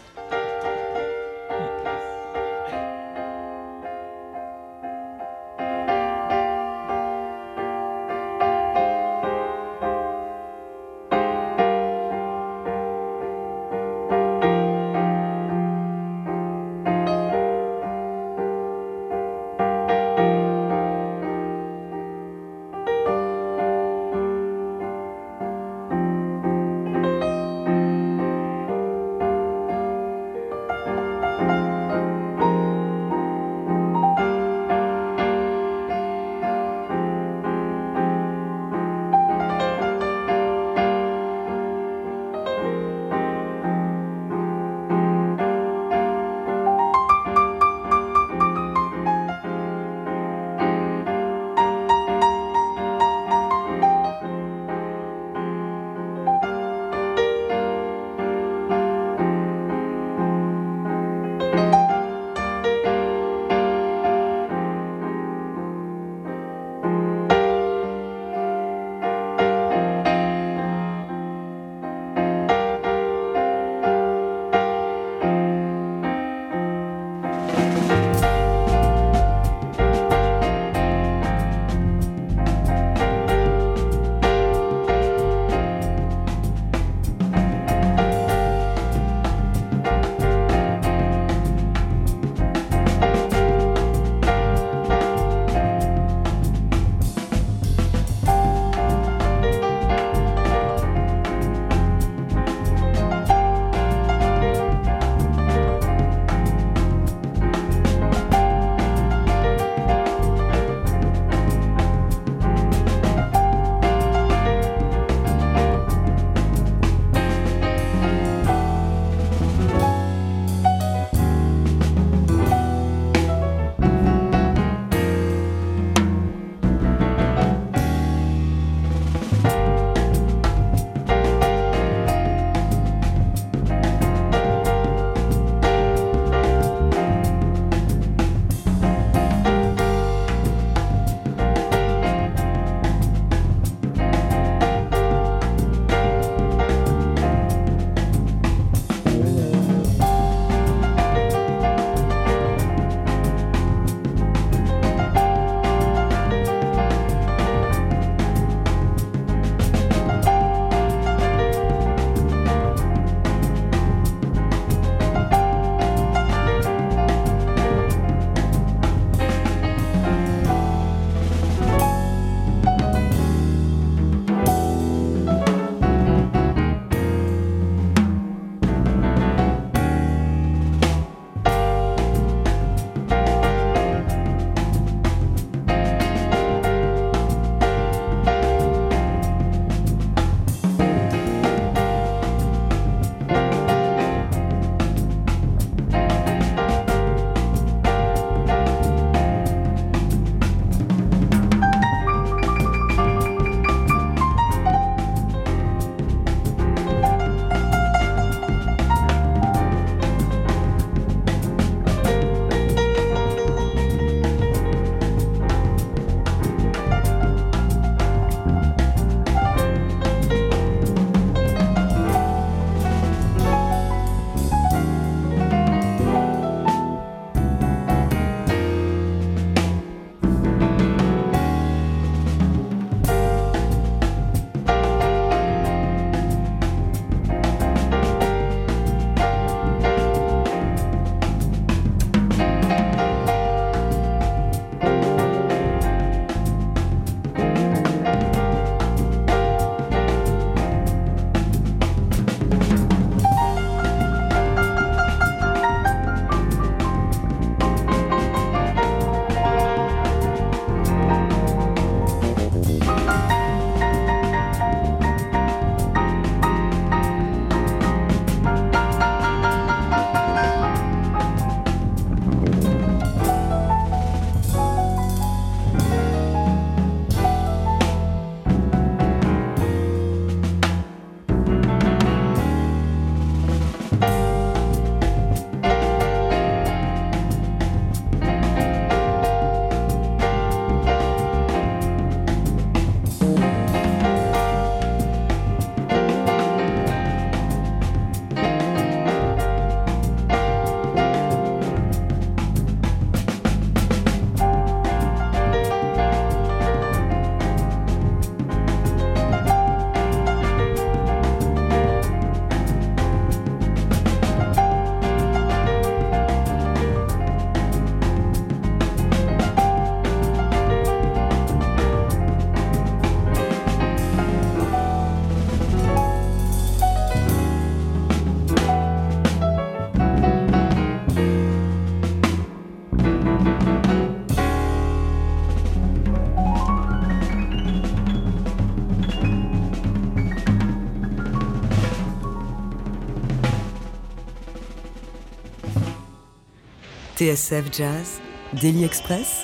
TSF 347.23 347.66
Jazz, 347.70 348.20
Daily 348.60 348.83
Express, 348.83 349.42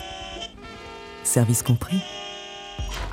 service 1.23 1.63
compris. 1.63 1.99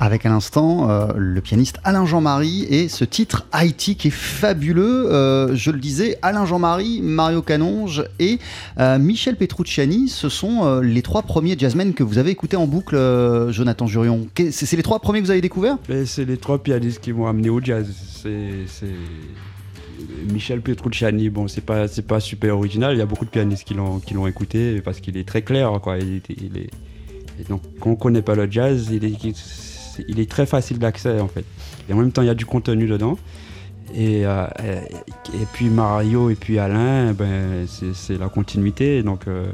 Avec 0.00 0.26
à 0.26 0.28
l'instant 0.28 0.90
euh, 0.90 1.12
le 1.14 1.40
pianiste 1.40 1.78
Alain 1.84 2.04
Jean-Marie 2.04 2.64
et 2.68 2.88
ce 2.88 3.04
titre 3.04 3.46
Haïti 3.52 3.94
qui 3.94 4.08
est 4.08 4.10
fabuleux. 4.10 5.06
Euh, 5.12 5.54
je 5.54 5.70
le 5.70 5.78
disais, 5.78 6.18
Alain 6.20 6.46
Jean-Marie, 6.46 7.00
Mario 7.00 7.42
Canonge 7.42 8.06
et 8.18 8.40
euh, 8.80 8.98
Michel 8.98 9.36
Petrucciani, 9.36 10.08
ce 10.08 10.28
sont 10.28 10.64
euh, 10.64 10.80
les 10.80 11.02
trois 11.02 11.22
premiers 11.22 11.56
jazzmen 11.56 11.94
que 11.94 12.02
vous 12.02 12.18
avez 12.18 12.32
écoutés 12.32 12.56
en 12.56 12.66
boucle, 12.66 12.96
euh, 12.96 13.52
Jonathan 13.52 13.86
Jurion. 13.86 14.26
C'est 14.50 14.74
les 14.76 14.82
trois 14.82 14.98
premiers 14.98 15.20
que 15.20 15.26
vous 15.26 15.30
avez 15.30 15.40
découverts? 15.42 15.78
C'est 16.06 16.24
les 16.24 16.38
trois 16.38 16.60
pianistes 16.60 17.00
qui 17.00 17.12
m'ont 17.12 17.28
amené 17.28 17.50
au 17.50 17.60
jazz. 17.62 17.86
C'est- 18.20 18.66
Michel 20.32 20.60
Petrucciani. 20.60 21.30
Bon, 21.30 21.48
c'est 21.48 21.64
pas 21.64 21.88
c'est 21.88 22.06
pas 22.06 22.20
super 22.20 22.56
original. 22.56 22.94
Il 22.94 22.98
y 22.98 23.02
a 23.02 23.06
beaucoup 23.06 23.24
de 23.24 23.30
pianistes 23.30 23.64
qui 23.64 23.74
l'ont 23.74 23.98
qui 23.98 24.14
l'ont 24.14 24.26
écouté 24.26 24.80
parce 24.82 25.00
qu'il 25.00 25.16
est 25.16 25.26
très 25.26 25.42
clair, 25.42 25.70
quoi. 25.82 25.98
Il, 25.98 26.16
est- 26.16 26.70
et 27.38 27.44
donc 27.48 27.62
quand 27.80 27.90
on 27.90 27.96
connaît 27.96 28.22
pas 28.22 28.34
le 28.34 28.50
jazz, 28.50 28.88
il 28.90 29.04
est 29.04 29.16
il 30.08 30.20
est 30.20 30.30
très 30.30 30.46
facile 30.46 30.78
d'accès 30.78 31.20
en 31.20 31.28
fait. 31.28 31.44
Et 31.88 31.92
en 31.92 31.96
même 31.96 32.12
temps, 32.12 32.22
il 32.22 32.26
y 32.26 32.30
a 32.30 32.34
du 32.34 32.46
contenu 32.46 32.86
dedans. 32.86 33.18
Et, 33.94 34.26
euh, 34.26 34.46
puis 35.52 35.66
Mario 35.70 36.28
et 36.28 36.34
puis 36.34 36.58
Alain, 36.58 37.12
ben, 37.12 37.66
c'est 37.94 38.18
la 38.18 38.28
continuité. 38.28 39.02
Donc 39.02 39.26
euh, 39.28 39.46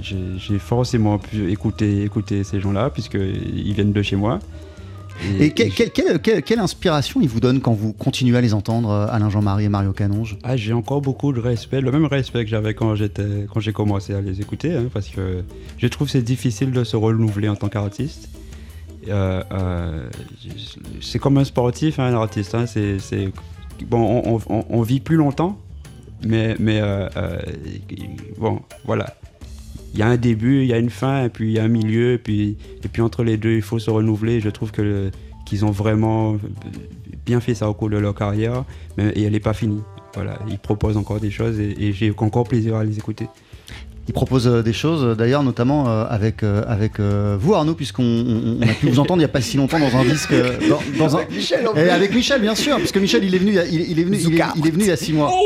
j'ai 0.00 0.16
j'ai 0.38 0.58
forcément 0.58 1.18
pu 1.18 1.50
écouter, 1.50 2.02
écouter 2.02 2.42
ces 2.44 2.60
gens-là, 2.60 2.90
puisqu'ils 2.90 3.72
viennent 3.72 3.92
de 3.92 4.02
chez 4.02 4.16
moi. 4.16 4.38
Et 5.38 5.50
que- 5.50 5.64
quelle, 5.74 5.90
quelle- 5.90 6.18
quelle- 6.20 6.42
quelle 6.42 6.58
inspiration 6.60 7.20
ils 7.20 7.28
vous 7.28 7.40
donnent 7.40 7.60
quand 7.60 7.72
vous 7.74 7.92
continuez 7.92 8.36
à 8.36 8.40
les 8.40 8.54
entendre, 8.54 8.90
euh, 8.90 9.06
Alain 9.10 9.28
Jean-Marie 9.30 9.64
et 9.64 9.68
Mario 9.68 9.92
Canonge? 9.92 10.38
Ah, 10.42 10.56
j'ai 10.56 10.72
encore 10.72 11.00
beaucoup 11.02 11.32
de 11.32 11.40
respect, 11.40 11.80
le 11.80 11.92
même 11.92 12.06
respect 12.06 12.44
que 12.44 12.50
j'avais 12.50 12.74
quand 12.74 12.94
j'étais, 12.94 13.46
quand 13.52 13.60
j'ai 13.60 13.72
commencé 13.72 14.14
à 14.14 14.20
les 14.20 14.40
écouter, 14.40 14.74
hein, 14.74 14.84
parce 14.92 15.08
que 15.08 15.44
je 15.78 15.86
trouve 15.88 16.06
que 16.06 16.12
c'est 16.12 16.22
difficile 16.22 16.70
de 16.72 16.84
se 16.84 16.96
renouveler 16.96 17.48
en 17.48 17.56
tant 17.56 17.68
qu'artiste. 17.68 18.28
Euh, 19.08 19.42
euh, 19.52 20.08
c'est 21.00 21.18
comme 21.18 21.38
un 21.38 21.44
sportif, 21.44 21.98
hein, 21.98 22.14
un 22.14 22.20
artiste. 22.20 22.54
hein, 22.54 22.66
c'est, 22.66 22.98
c'est- 22.98 23.30
bon, 23.88 24.22
on, 24.24 24.40
on- 24.48 24.64
on 24.68 24.82
vit 24.82 25.00
plus 25.00 25.16
longtemps, 25.16 25.58
mais, 26.26 26.54
mais 26.58 26.80
euh, 26.80 27.08
euh, 27.16 27.38
bon, 28.38 28.60
voilà. 28.84 29.14
Il 29.92 29.98
y 29.98 30.02
a 30.02 30.06
un 30.06 30.16
début, 30.16 30.62
il 30.62 30.66
y 30.66 30.72
a 30.72 30.78
une 30.78 30.90
fin, 30.90 31.28
puis 31.28 31.48
il 31.48 31.52
y 31.52 31.58
a 31.58 31.64
un 31.64 31.68
milieu, 31.68 32.12
et 32.12 32.18
puis, 32.18 32.56
et 32.84 32.88
puis 32.88 33.02
entre 33.02 33.24
les 33.24 33.36
deux, 33.36 33.54
il 33.54 33.62
faut 33.62 33.78
se 33.78 33.90
renouveler. 33.90 34.40
Je 34.40 34.48
trouve 34.48 34.70
que 34.70 35.10
qu'ils 35.46 35.64
ont 35.64 35.70
vraiment 35.70 36.36
bien 37.26 37.40
fait 37.40 37.54
ça 37.54 37.68
au 37.68 37.74
cours 37.74 37.90
de 37.90 37.96
leur 37.98 38.14
carrière, 38.14 38.64
mais 38.96 39.08
et 39.10 39.22
elle 39.22 39.32
n'est 39.32 39.40
pas 39.40 39.54
finie. 39.54 39.82
Voilà, 40.14 40.38
ils 40.48 40.58
proposent 40.58 40.96
encore 40.96 41.20
des 41.20 41.30
choses 41.30 41.58
et 41.60 41.92
j'ai 41.92 42.12
encore 42.16 42.44
plaisir 42.44 42.76
à 42.76 42.84
les 42.84 42.98
écouter. 42.98 43.26
Ils 44.10 44.12
proposent 44.12 44.48
euh, 44.48 44.60
des 44.60 44.72
choses, 44.72 45.04
euh, 45.04 45.14
d'ailleurs, 45.14 45.44
notamment 45.44 45.88
euh, 45.88 46.04
avec, 46.10 46.42
avec 46.42 46.98
vous, 46.98 47.54
Arnaud, 47.54 47.74
puisqu'on 47.74 48.02
on- 48.02 48.58
on 48.58 48.62
a 48.68 48.72
pu 48.74 48.88
vous 48.88 48.98
entendre 48.98 49.18
il 49.20 49.24
n'y 49.24 49.24
a 49.24 49.28
pas 49.28 49.40
si 49.40 49.56
longtemps 49.56 49.78
dans 49.78 49.96
un 49.96 50.04
disque. 50.04 50.34
Dans, 50.68 50.80
dans 50.98 51.16
un... 51.16 51.20
Avec 51.20 51.30
Michel, 51.30 51.68
en 51.68 51.70
Et 51.76 51.82
plus. 51.82 51.90
avec 51.90 52.14
Michel, 52.14 52.40
bien 52.40 52.54
sûr, 52.56 52.76
parce 52.78 52.90
que 52.90 52.98
Michel, 52.98 53.22
il 53.22 53.32
est 53.34 53.38
venu, 53.38 53.50
il, 53.52 53.54
y 53.54 53.58
a- 53.60 53.66
il- 53.66 53.90
il 53.92 54.00
est 54.00 54.04
venu, 54.04 54.16
il 54.20 54.34
est, 54.34 54.42
il 54.56 54.66
est 54.66 54.70
venu 54.72 54.82
il 54.84 54.88
y 54.88 54.90
a 54.90 54.96
six 54.96 55.12
mois. 55.12 55.30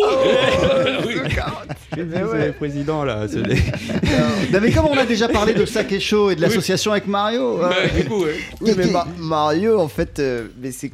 C'est 1.94 2.02
le 2.46 2.52
président 2.52 3.04
là. 3.04 3.26
c'est 3.28 3.46
les- 3.46 3.54
Non, 4.52 4.58
mais 4.60 4.70
comme 4.72 4.86
on 4.86 4.96
a 4.98 5.06
déjà 5.06 5.28
parlé 5.28 5.54
de 5.54 5.64
Sac 5.64 5.92
et 5.92 6.00
Chaud 6.00 6.30
et 6.30 6.36
de 6.36 6.40
l'association 6.40 6.92
avec 6.92 7.06
Mario, 7.06 7.62
euh, 7.62 7.68
Bah, 7.68 7.74
du 7.96 8.04
coup, 8.04 8.24
ouais. 8.24 8.34
Oui, 8.60 8.72
mais 8.76 8.86
Ma- 8.86 9.06
Mario, 9.18 9.78
en 9.78 9.88
fait, 9.88 10.18
euh, 10.18 10.48
mais 10.60 10.72
c'est. 10.72 10.90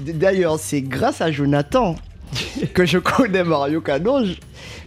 D'ailleurs, 0.00 0.58
c'est 0.58 0.80
grâce 0.80 1.20
à 1.20 1.30
Jonathan 1.30 1.94
que 2.74 2.86
je 2.86 2.98
connais 2.98 3.44
Mario 3.44 3.80
Canonge. 3.80 4.36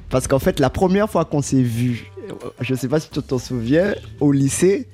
Parce 0.09 0.27
qu'en 0.27 0.39
fait, 0.39 0.59
la 0.59 0.69
première 0.69 1.09
fois 1.09 1.25
qu'on 1.25 1.41
s'est 1.41 1.61
vu, 1.61 2.11
je 2.61 2.75
sais 2.75 2.87
pas 2.87 2.99
si 2.99 3.09
tu 3.09 3.21
t'en 3.21 3.37
souviens, 3.39 3.93
au 4.19 4.31
lycée, 4.31 4.87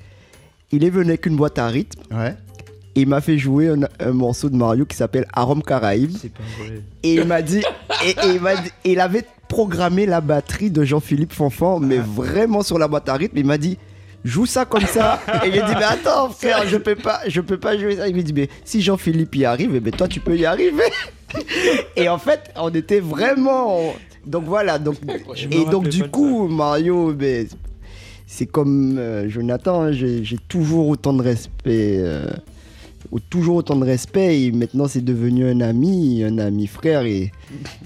il 0.72 0.84
est 0.84 0.90
venu 0.90 1.08
avec 1.10 1.26
une 1.26 1.36
boîte 1.36 1.58
à 1.58 1.66
rythme 1.68 2.00
ouais. 2.14 2.34
et 2.94 3.02
il 3.02 3.08
m'a 3.08 3.20
fait 3.20 3.38
jouer 3.38 3.68
un, 3.68 3.80
un 4.00 4.12
morceau 4.12 4.50
de 4.50 4.56
Mario 4.56 4.84
qui 4.84 4.96
s'appelle 4.96 5.26
Arôme 5.32 5.62
Caraïbes. 5.62 6.16
C'est 6.20 6.32
pas 6.32 6.42
vrai. 6.58 6.80
Et 7.02 7.14
il 7.14 7.24
m'a 7.24 7.40
dit, 7.42 7.62
et, 8.04 8.10
et 8.10 8.34
il 8.34 8.40
m'a 8.40 8.56
dit- 8.56 8.70
et 8.84 8.92
il 8.92 9.00
avait 9.00 9.24
programmé 9.48 10.06
la 10.06 10.20
batterie 10.20 10.70
de 10.70 10.82
Jean-Philippe 10.84 11.32
Fonfon, 11.32 11.78
mais 11.80 11.98
vraiment 11.98 12.62
sur 12.62 12.78
la 12.78 12.88
boîte 12.88 13.08
à 13.08 13.14
rythme. 13.14 13.38
Il 13.38 13.46
m'a 13.46 13.58
dit, 13.58 13.78
joue 14.24 14.44
ça 14.44 14.64
comme 14.64 14.84
ça. 14.86 15.20
Et 15.44 15.48
il 15.48 15.60
a 15.62 15.66
dit, 15.68 15.74
mais 15.78 15.84
attends, 15.84 16.28
frère, 16.38 16.66
je 16.66 16.76
peux 16.76 16.96
pas, 16.96 17.20
je 17.28 17.40
peux 17.40 17.58
pas 17.58 17.78
jouer 17.78 17.96
ça. 17.96 18.08
Il 18.08 18.16
m'a 18.16 18.22
dit, 18.22 18.32
mais 18.32 18.48
si 18.64 18.82
Jean-Philippe 18.82 19.34
y 19.36 19.44
arrive, 19.44 19.72
eh 19.76 19.80
ben 19.80 19.92
toi 19.92 20.08
tu 20.08 20.20
peux 20.20 20.36
y 20.36 20.44
arriver. 20.44 20.82
Et 21.96 22.08
en 22.08 22.18
fait, 22.18 22.40
on 22.56 22.70
était 22.70 23.00
vraiment. 23.00 23.94
Donc 24.26 24.44
voilà, 24.44 24.78
donc 24.78 24.96
et 25.50 25.64
donc 25.70 25.88
du 25.88 26.02
coup, 26.10 26.48
Mario, 26.48 27.12
ben, 27.12 27.46
c'est 28.26 28.46
comme 28.46 28.96
euh, 28.98 29.28
Jonathan, 29.28 29.82
hein, 29.82 29.92
j'ai 29.92 30.24
j'ai 30.24 30.38
toujours 30.48 30.88
autant 30.88 31.12
de 31.12 31.22
respect. 31.22 31.98
euh, 32.00 32.26
ou 33.12 33.20
toujours 33.20 33.54
autant 33.56 33.76
de 33.76 33.84
respect 33.84 34.42
et 34.42 34.50
maintenant 34.50 34.88
c'est 34.88 35.00
devenu 35.04 35.48
un 35.48 35.60
ami, 35.60 36.24
un 36.24 36.38
ami 36.38 36.66
frère 36.66 37.02
et, 37.04 37.30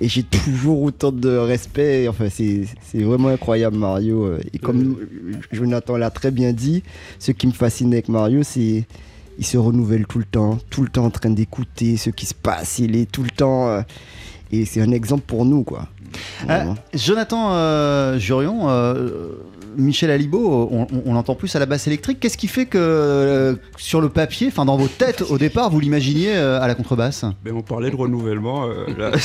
et 0.00 0.08
j'ai 0.08 0.22
toujours 0.22 0.80
autant 0.80 1.12
de 1.12 1.28
respect. 1.36 2.08
Enfin, 2.08 2.28
c'est 2.30 2.62
c'est 2.82 3.02
vraiment 3.02 3.28
incroyable 3.28 3.76
Mario. 3.76 4.24
euh, 4.24 4.38
Et 4.54 4.58
comme 4.58 4.96
Jonathan 5.52 5.98
l'a 5.98 6.10
très 6.10 6.30
bien 6.30 6.54
dit, 6.54 6.82
ce 7.18 7.32
qui 7.32 7.46
me 7.46 7.52
fascine 7.52 7.92
avec 7.92 8.08
Mario, 8.08 8.42
c'est 8.42 8.86
il 9.38 9.44
se 9.44 9.58
renouvelle 9.58 10.06
tout 10.06 10.18
le 10.20 10.24
temps, 10.24 10.56
tout 10.70 10.80
le 10.82 10.88
temps 10.88 11.04
en 11.04 11.10
train 11.10 11.30
d'écouter 11.30 11.98
ce 11.98 12.08
qui 12.08 12.24
se 12.24 12.34
passe. 12.34 12.78
Il 12.78 12.96
est 12.96 13.10
tout 13.10 13.22
le 13.22 13.30
temps 13.30 13.68
euh, 13.68 13.82
et 14.52 14.64
c'est 14.64 14.80
un 14.80 14.90
exemple 14.90 15.24
pour 15.26 15.44
nous 15.44 15.64
quoi. 15.64 15.86
Euh. 16.48 16.74
Jonathan 16.94 17.52
euh, 17.52 18.18
Jurion, 18.18 18.68
euh, 18.68 19.32
Michel 19.76 20.10
Alibo, 20.10 20.68
on, 20.70 20.86
on- 21.06 21.14
l'entend 21.14 21.34
plus 21.34 21.54
à 21.56 21.58
la 21.58 21.66
basse 21.66 21.86
électrique. 21.86 22.18
Qu'est-ce 22.20 22.36
qui 22.38 22.48
fait 22.48 22.66
que 22.66 22.78
euh, 22.78 23.54
sur 23.76 24.00
le 24.00 24.08
papier, 24.08 24.48
enfin 24.48 24.64
dans 24.64 24.76
vos 24.76 24.88
têtes 24.88 25.22
au 25.28 25.38
départ, 25.38 25.70
vous 25.70 25.80
l'imaginiez 25.80 26.32
euh, 26.34 26.60
à 26.60 26.66
la 26.68 26.74
contrebasse? 26.74 27.24
Mais 27.44 27.50
on 27.50 27.62
parlait 27.62 27.90
de 27.90 27.96
renouvellement. 27.96 28.66
euh, 28.68 28.86
là, 28.98 29.10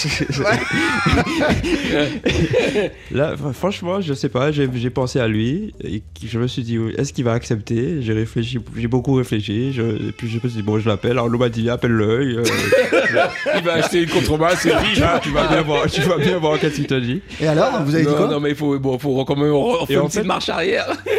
Là, 3.12 3.36
fr- 3.36 3.54
franchement, 3.54 4.02
je 4.02 4.14
sais 4.14 4.30
pas. 4.30 4.52
J'ai 4.52 4.70
j'ai 4.74 4.90
pensé 4.90 5.20
à 5.20 5.28
lui 5.28 5.74
et 5.84 6.02
qui- 6.14 6.28
je 6.28 6.40
me 6.40 6.48
suis 6.48 6.64
dit, 6.64 6.78
oui, 6.78 6.94
est-ce 6.98 7.14
qu'il 7.14 7.24
va 7.24 7.34
accepter? 7.34 8.02
J'ai 8.02 8.14
réfléchi, 8.14 8.60
j'ai 8.76 8.88
beaucoup 8.88 9.14
réfléchi. 9.14 9.74
Je, 9.74 9.82
et 9.82 10.12
puis 10.12 10.28
je 10.28 10.36
me 10.36 10.40
suis 10.50 10.58
dit, 10.58 10.64
bon, 10.64 10.80
je 10.80 10.88
l'appelle. 10.88 11.12
Alors, 11.12 11.30
m'a 11.30 11.50
dit, 11.50 11.70
appelle-le. 11.70 12.06
euh, 12.40 12.44
Il 13.58 13.64
va 13.64 13.74
acheter 13.74 14.04
une 14.04 14.10
contrebasse 14.10 14.66
et 14.66 14.72
puis 14.72 15.02
ah, 15.04 15.20
tu 15.22 15.30
vas 15.30 15.48
bien 15.48 15.62
voir, 15.62 15.86
tu 15.90 16.02
vas 16.02 16.18
bien 16.18 16.38
voir 16.38 16.60
qu'est-ce 16.60 16.76
qu'il 16.76 16.88
t'a 16.88 17.00
dit. 17.00 17.22
Et 17.42 17.48
alors, 17.48 17.82
vous 17.84 17.94
avez 17.96 18.04
dit 18.06 18.10
non, 18.12 18.18
quoi? 18.18 18.28
non, 18.28 18.40
mais 18.40 18.50
il 18.50 18.56
faut, 18.56 18.78
bon, 18.80 18.98
faut 19.00 19.24
quand 19.26 19.36
même 19.36 19.52
refaire 19.52 19.90
Et 19.90 19.94
une 19.94 20.00
en 20.00 20.06
petite 20.08 20.22
fait- 20.22 20.28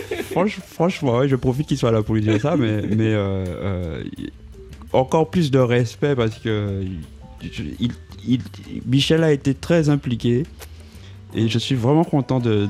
franchement, 0.67 1.27
je 1.27 1.37
profite 1.37 1.67
qu'il 1.67 1.79
soit 1.79 1.91
là 1.91 2.03
pour 2.03 2.15
lui 2.15 2.23
dire 2.23 2.41
ça, 2.41 2.57
mais, 2.57 2.67
euh, 2.67 3.45
euh, 3.47 4.05
encore 4.93 5.31
plus 5.31 5.51
de 5.51 5.59
respect 5.59 6.15
parce 6.15 6.39
que 6.39 6.85
Michel 8.87 9.25
a 9.25 9.33
été 9.33 9.55
très 9.55 9.89
impliqué 9.89 10.45
et 11.35 11.49
je 11.49 11.59
suis 11.59 11.75
vraiment 11.75 12.05
content 12.05 12.41
de 12.41 12.69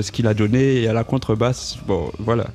ce 0.00 0.10
qu'il 0.12 0.26
a 0.26 0.34
donné 0.34 0.82
et 0.82 0.88
à 0.88 0.92
la 0.92 1.04
contrebasse. 1.04 1.78
Bon, 1.86 2.10
voilà. 2.18 2.46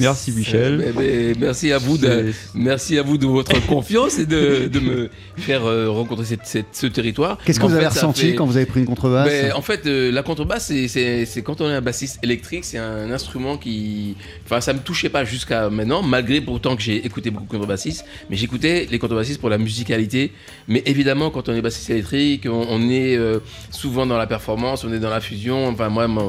Merci 0.00 0.32
Michel. 0.32 0.78
Mais- 0.78 0.92
mais 1.02 1.32
merci 1.38 1.72
à 1.72 1.78
vous 1.78 1.98
de, 1.98 2.32
merci 2.54 2.98
à 2.98 3.02
vous 3.02 3.18
de 3.18 3.26
votre 3.26 3.64
confiance 3.66 4.18
et 4.18 4.26
de, 4.26 4.66
de 4.68 4.80
me 4.80 5.10
faire 5.36 5.64
euh, 5.66 5.88
rencontrer 5.90 6.24
cette- 6.24 6.46
cette- 6.46 6.66
ce 6.74 6.86
territoire. 6.86 7.38
Qu'est-ce 7.44 7.60
que 7.60 7.64
En 7.64 7.68
vous 7.68 7.74
avez 7.74 7.82
fait, 7.84 7.88
ressenti 7.90 8.30
fait- 8.30 8.34
quand 8.34 8.46
vous 8.46 8.56
avez 8.56 8.66
pris 8.66 8.80
une 8.80 8.86
contrebasse 8.86 9.28
Ben, 9.28 9.52
en 9.54 9.62
fait, 9.62 9.86
euh, 9.86 10.10
la 10.10 10.22
contrebasse, 10.22 10.72
c'est- 10.88 11.42
quand 11.44 11.60
on 11.60 11.68
est 11.70 11.74
un 11.74 11.80
bassiste 11.80 12.18
électrique, 12.22 12.64
c'est 12.64 12.78
un 12.78 13.10
instrument 13.10 13.56
qui. 13.56 14.16
Enfin, 14.44 14.60
ça 14.60 14.72
me 14.72 14.80
touchait 14.80 15.08
pas 15.08 15.24
jusqu'à 15.24 15.70
maintenant, 15.70 16.02
malgré 16.02 16.40
pourtant 16.40 16.76
que 16.76 16.82
j'ai 16.82 17.04
écouté 17.06 17.30
beaucoup 17.30 17.46
de 17.46 17.50
contrebassistes. 17.52 18.04
Mais 18.28 18.36
j'écoutais 18.36 18.86
les 18.90 18.98
contrebassistes 18.98 19.40
pour 19.40 19.50
la 19.50 19.58
musicalité. 19.58 20.32
Mais 20.68 20.82
évidemment, 20.86 21.30
quand 21.30 21.48
on 21.48 21.54
est 21.54 21.62
bassiste 21.62 21.90
électrique, 21.90 22.46
on, 22.48 22.66
on 22.68 22.88
est 22.90 23.16
euh, 23.16 23.38
souvent 23.70 24.06
dans 24.06 24.16
la 24.18 24.26
performance, 24.26 24.84
on 24.84 24.92
est 24.92 24.98
dans 24.98 25.10
la 25.10 25.20
fusion. 25.20 25.68
Enfin, 25.68 25.88
moi, 25.88 26.08
ma, 26.08 26.22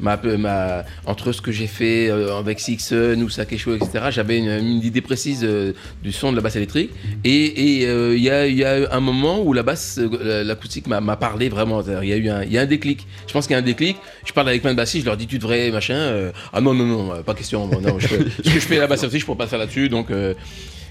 ma- 0.00 0.16
ma- 0.16 0.36
ma- 0.38 0.84
entre 1.06 1.32
ce 1.32 1.40
que 1.40 1.52
j'ai 1.52 1.66
fait 1.66 2.08
euh, 2.08 2.36
avec 2.38 2.60
Sixon 2.60 3.11
ou 3.20 3.28
Sakesho, 3.28 3.74
etc., 3.74 4.06
j'avais 4.10 4.38
une, 4.38 4.48
une 4.50 4.82
idée 4.82 5.00
précise 5.00 5.40
euh, 5.42 5.72
du 6.02 6.12
son 6.12 6.30
de 6.30 6.36
la 6.36 6.42
basse 6.42 6.56
électrique. 6.56 6.90
Et 7.24 7.84
euh, 7.86 8.14
il 8.16 8.22
y, 8.22 8.58
y 8.58 8.64
a 8.64 8.94
un 8.94 9.00
moment 9.00 9.42
où 9.42 9.52
la 9.52 9.62
basse, 9.62 9.98
euh, 9.98 10.44
l'acoustique 10.44 10.86
m'a 10.86 11.16
parlé 11.16 11.48
vraiment. 11.48 11.82
Il 12.02 12.08
y 12.08 12.12
a 12.12 12.16
eu 12.16 12.28
un, 12.28 12.44
y 12.44 12.58
a 12.58 12.62
un 12.62 12.66
déclic. 12.66 13.06
Je 13.26 13.32
pense 13.32 13.46
qu'il 13.46 13.54
y 13.54 13.56
a 13.56 13.58
un 13.58 13.62
déclic. 13.62 13.96
Je 14.24 14.32
parle 14.32 14.48
avec 14.48 14.62
plein 14.62 14.72
de 14.72 14.76
bassistes, 14.76 15.04
je 15.04 15.06
leur 15.06 15.16
dis 15.16 15.26
tu 15.26 15.38
devrais 15.38 15.70
machin. 15.70 16.30
ah 16.52 16.60
non 16.60 16.74
non 16.74 16.86
non, 16.86 17.22
pas 17.22 17.34
question. 17.34 17.66
non, 17.66 17.98
je 17.98 18.06
ce 18.08 18.14
que 18.14 18.50
je 18.50 18.58
fais 18.60 18.78
la 18.78 18.86
basse 18.86 19.00
électrique, 19.00 19.20
je 19.20 19.26
pourrais 19.26 19.38
pas 19.38 19.46
faire 19.46 19.58
là-dessus. 19.58 19.88
Donc 19.88 20.08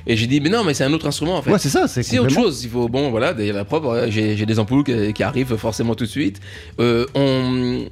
et 0.07 0.17
j'ai 0.17 0.27
dit 0.27 0.41
mais 0.41 0.49
non 0.49 0.63
mais 0.63 0.73
c'est 0.73 0.83
un 0.83 0.93
autre 0.93 1.07
instrument 1.07 1.37
en 1.37 1.41
fait. 1.41 1.51
Ouais, 1.51 1.59
c'est 1.59 1.69
ça, 1.69 1.87
c'est 1.87 2.19
autre 2.19 2.31
chose. 2.31 2.63
Il 2.63 2.69
faut 2.69 2.87
bon 2.87 3.09
voilà, 3.11 3.33
d'ailleurs 3.33 3.65
la 3.71 3.79
ouais, 3.79 4.11
j'ai 4.11 4.35
j'ai 4.35 4.45
des 4.45 4.59
ampoules 4.59 4.83
qui, 4.83 5.13
qui 5.13 5.23
arrivent 5.23 5.55
forcément 5.57 5.95
tout 5.95 6.05
de 6.05 6.09
suite. 6.09 6.39
Euh, 6.79 7.05
on 7.15 7.85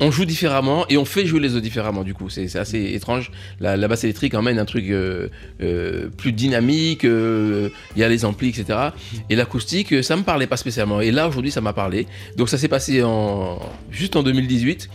on 0.00 0.10
joue 0.10 0.24
différemment 0.24 0.86
et 0.88 0.96
on 0.96 1.04
fait 1.04 1.26
jouer 1.26 1.40
les 1.40 1.52
autres 1.54 1.62
différemment 1.62 2.02
du 2.02 2.14
coup. 2.14 2.28
C'est 2.28 2.54
assez 2.56 2.92
étrange. 2.94 3.30
La, 3.60 3.76
basse 3.88 4.04
électrique 4.04 4.34
emmène 4.34 4.58
un 4.58 4.64
truc 4.64 4.90
euh, 4.90 5.28
euh, 5.62 6.08
plus 6.08 6.32
dynamique 6.32 7.04
euh, 7.04 7.70
il 7.94 8.00
y 8.00 8.04
a 8.04 8.08
les 8.08 8.24
amplis 8.24 8.48
etc 8.48 8.90
et 9.30 9.36
l'acoustique 9.36 10.02
ça 10.02 10.16
me 10.16 10.22
parlait 10.22 10.46
pas 10.46 10.56
spécialement. 10.56 11.00
Et 11.00 11.10
là 11.10 11.28
aujourd'hui 11.28 11.50
ça 11.50 11.60
m'a 11.60 11.72
parlé. 11.72 12.06
Donc 12.36 12.48
ça 12.48 12.58
s'est 12.58 12.68
passé 12.68 13.02
en 13.02 13.58
juste 13.90 14.16
en 14.16 14.22
2018 14.22 14.88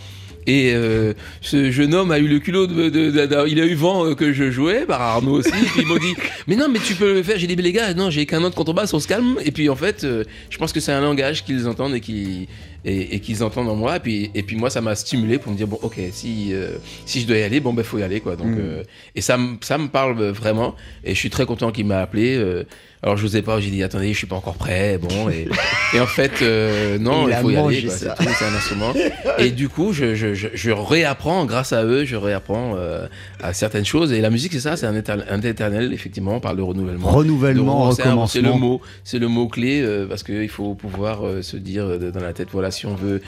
Et 0.47 0.71
euh, 0.73 1.13
ce 1.41 1.69
jeune 1.71 1.93
homme 1.93 2.11
a 2.11 2.17
eu 2.19 2.27
le 2.27 2.39
culot 2.39 2.65
de, 2.67 2.89
de- 2.89 3.11
de- 3.11 3.25
de- 3.27 3.47
il 3.47 3.59
a 3.59 3.65
eu 3.65 3.75
vent 3.75 4.05
euh, 4.07 4.15
que 4.15 4.33
je 4.33 4.49
jouais 4.49 4.85
par 4.87 4.99
Arnaud 5.01 5.33
aussi. 5.39 5.49
Et 5.49 5.65
puis 5.65 5.81
ils 5.81 5.87
m'ont 5.87 5.97
dit, 5.97 6.15
mais 6.47 6.55
non, 6.55 6.67
mais 6.67 6.79
tu 6.79 6.95
peux 6.95 7.13
le 7.13 7.23
faire. 7.23 7.37
J'ai 7.37 7.47
dit, 7.47 7.55
mais 7.55 7.61
les 7.61 7.71
gars, 7.71 7.93
non, 7.93 8.09
j'ai 8.09 8.25
qu'un 8.25 8.43
autre 8.43 8.55
contrebasse, 8.55 8.93
on 8.93 8.99
se 8.99 9.07
calme. 9.07 9.37
Et 9.45 9.51
puis 9.51 9.69
en 9.69 9.75
fait, 9.75 10.03
euh, 10.03 10.23
je 10.49 10.57
pense 10.57 10.73
que 10.73 10.79
c'est 10.79 10.91
un 10.91 11.01
langage 11.01 11.43
qu'ils 11.45 11.67
entendent 11.67 11.93
et 11.95 11.99
qui 12.01 12.47
et, 12.83 13.15
et 13.15 13.19
qu'ils 13.19 13.43
entendent 13.43 13.69
en 13.69 13.75
moi. 13.75 13.97
Et 13.97 13.99
puis, 13.99 14.31
et 14.33 14.41
puis 14.41 14.55
moi, 14.55 14.71
ça 14.71 14.81
m'a 14.81 14.95
stimulé 14.95 15.37
pour 15.37 15.51
me 15.51 15.57
dire, 15.57 15.67
bon, 15.67 15.77
ok, 15.83 15.99
si, 16.11 16.47
euh, 16.51 16.77
si 17.05 17.21
je 17.21 17.27
dois 17.27 17.37
y 17.37 17.43
aller, 17.43 17.59
bon, 17.59 17.73
ben, 17.73 17.83
faut 17.83 17.99
y 17.99 18.03
aller, 18.03 18.19
quoi. 18.21 18.35
Donc, 18.35 18.47
Mm. 18.47 18.57
euh, 18.59 18.83
et 19.13 19.21
ça, 19.21 19.37
me- 19.37 19.57
ça 19.61 19.77
me 19.77 19.87
parle 19.89 20.19
vraiment. 20.31 20.75
Et 21.03 21.13
je 21.13 21.19
suis 21.19 21.29
très 21.29 21.45
content 21.45 21.71
qu'il 21.71 21.85
m'a 21.85 21.99
appelé. 21.99 22.35
euh, 22.35 22.63
alors, 23.03 23.17
je 23.17 23.23
n'osais 23.23 23.41
pas, 23.41 23.59
j'ai 23.59 23.71
dit, 23.71 23.81
attendez, 23.81 24.13
je 24.13 24.17
suis 24.17 24.27
pas 24.27 24.35
encore 24.35 24.53
prêt. 24.55 24.99
Bon, 25.01 25.27
et, 25.29 25.47
et 25.95 25.99
en 25.99 26.05
fait, 26.05 26.33
euh, 26.43 26.99
non, 26.99 27.27
Il 27.27 27.31
il 27.31 27.37
faut 27.37 27.49
y 27.49 27.57
aller. 27.57 27.89
C'est 27.89 28.07
un 28.09 28.53
instrument. 28.55 28.93
Et 29.39 29.49
du 29.49 29.69
coup, 29.69 29.91
je, 29.91 30.13
je, 30.13 30.35
je, 30.35 30.49
je 30.53 30.69
réapprends, 30.71 31.45
grâce 31.45 31.73
à 31.73 31.83
eux, 31.83 32.05
je 32.05 32.15
réapprends 32.15 32.75
euh, 32.77 33.07
à 33.41 33.53
certaines 33.53 33.85
choses. 33.85 34.13
Et 34.13 34.21
la 34.21 34.29
musique, 34.29 34.53
c'est 34.53 34.59
ça, 34.59 34.77
c'est 34.77 34.85
un, 34.85 34.95
éternel, 34.95 35.25
un 35.31 35.41
éternel, 35.41 35.93
effectivement, 35.93 36.35
on 36.35 36.39
parle 36.39 36.57
de 36.57 36.61
renouvellement. 36.61 37.07
Renouvellement, 37.09 37.89
De- 37.89 37.95
c'est 37.95 38.03
le 38.03 38.09
recommencement. 38.11 38.57
mot, 38.59 38.81
c'est 39.03 39.17
le 39.19 39.27
mot 39.27 39.47
clé 39.47 39.81
euh, 39.81 40.05
parce 40.07 40.21
qu'il 40.21 40.49
faut 40.49 40.75
pouvoir 40.75 41.21
se 41.41 41.57
dire 41.57 41.97
dans 41.99 42.19
la 42.21 42.33
tête, 42.33 42.49
voilà, 42.51 42.69
si 42.69 42.85
on 42.85 42.93
veut 42.93 43.21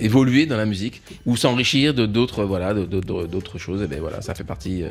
évoluer 0.00 0.46
dans 0.46 0.56
la 0.56 0.66
musique 0.66 1.02
ou 1.26 1.36
s'enrichir 1.36 1.94
de 1.94 2.06
d'autres, 2.06 2.44
voilà, 2.44 2.74
d'autres 2.74 3.58
choses, 3.58 3.82
et 3.82 3.86
ben 3.86 4.00
voilà, 4.00 4.20
ça 4.22 4.34
fait 4.34 4.44
partie 4.44 4.82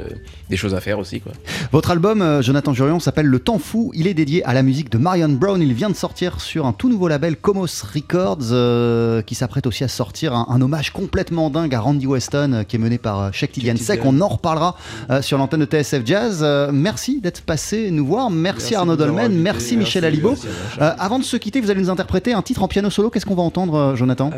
des 0.49 0.57
choses 0.57 0.75
à 0.75 0.81
faire 0.81 0.99
aussi, 0.99 1.19
quoi. 1.21 1.33
Votre 1.71 1.91
album, 1.91 2.41
Jonathan 2.41 2.73
Jurion, 2.73 2.99
s'appelle 2.99 3.25
Le 3.25 3.39
Temps 3.49 3.57
Fou. 3.57 3.89
Il 3.95 4.05
est 4.05 4.13
dédié 4.13 4.45
à 4.45 4.53
la 4.53 4.61
musique 4.61 4.91
de 4.91 4.99
Marion 4.99 5.27
Brown. 5.27 5.59
Il 5.59 5.73
vient 5.73 5.89
de 5.89 5.95
sortir 5.95 6.39
sur 6.39 6.67
un 6.67 6.71
tout 6.71 6.87
nouveau 6.87 7.07
label, 7.07 7.35
Comos 7.35 7.65
Records, 7.95 8.51
euh, 8.51 9.23
qui 9.23 9.33
s'apprête 9.33 9.65
aussi 9.65 9.83
à 9.83 9.87
sortir 9.87 10.35
un, 10.35 10.45
un 10.51 10.61
hommage 10.61 10.93
complètement 10.93 11.49
dingue 11.49 11.73
à 11.73 11.79
Randy 11.79 12.05
Weston, 12.05 12.53
euh, 12.53 12.63
qui 12.63 12.75
est 12.75 12.79
mené 12.79 12.99
par 12.99 13.19
euh, 13.19 13.29
Shekti 13.31 13.75
Sek. 13.75 14.01
On 14.05 14.21
en 14.21 14.27
reparlera 14.27 14.75
sur 15.21 15.39
l'antenne 15.39 15.61
de 15.61 15.65
TSF 15.65 16.03
Jazz. 16.05 16.45
Merci 16.71 17.21
d'être 17.21 17.41
passé 17.41 17.89
nous 17.89 18.05
voir. 18.05 18.29
Merci, 18.29 18.59
Merci 18.59 18.75
Arnaud 18.75 18.95
Dolmen. 18.95 19.33
Merci, 19.33 19.77
Michel 19.77 20.05
Alibo. 20.05 20.35
avant 20.77 21.17
de 21.17 21.23
se 21.23 21.35
quitter, 21.35 21.59
vous 21.59 21.71
allez 21.71 21.81
nous 21.81 21.89
interpréter 21.89 22.33
un 22.33 22.43
titre 22.43 22.61
en 22.61 22.67
piano 22.67 22.91
solo. 22.91 23.09
Qu'est-ce 23.09 23.25
qu'on 23.25 23.33
va 23.33 23.41
entendre, 23.41 23.95
Jonathan 23.95 24.29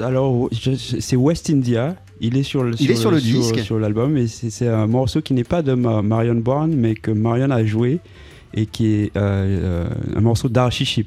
alors, 0.00 0.48
c'est 1.00 1.16
West 1.16 1.50
India. 1.50 1.94
Il 2.22 2.36
est 2.36 2.42
sur 2.42 2.62
le, 2.62 2.74
Il 2.80 2.90
est 2.90 2.96
sur 2.96 3.10
le 3.10 3.20
disque. 3.20 3.58
Sur, 3.60 3.78
l'album. 3.78 4.16
Et 4.16 4.28
c'est 4.28 4.68
un 4.68 4.86
morceau 4.86 5.20
qui 5.20 5.34
n'est 5.34 5.44
pas 5.44 5.62
de 5.62 5.74
Ma- 5.74 6.00
Marion 6.00 6.36
Brown, 6.36 6.72
mais 6.74 6.94
que 6.94 7.10
Marion 7.10 7.50
a 7.50 7.64
joué. 7.64 8.00
Et 8.54 8.66
qui 8.66 8.86
est 8.86 9.16
euh, 9.16 9.86
euh, 9.86 10.16
un 10.16 10.20
morceau 10.20 10.48
d'Archie. 10.48 11.06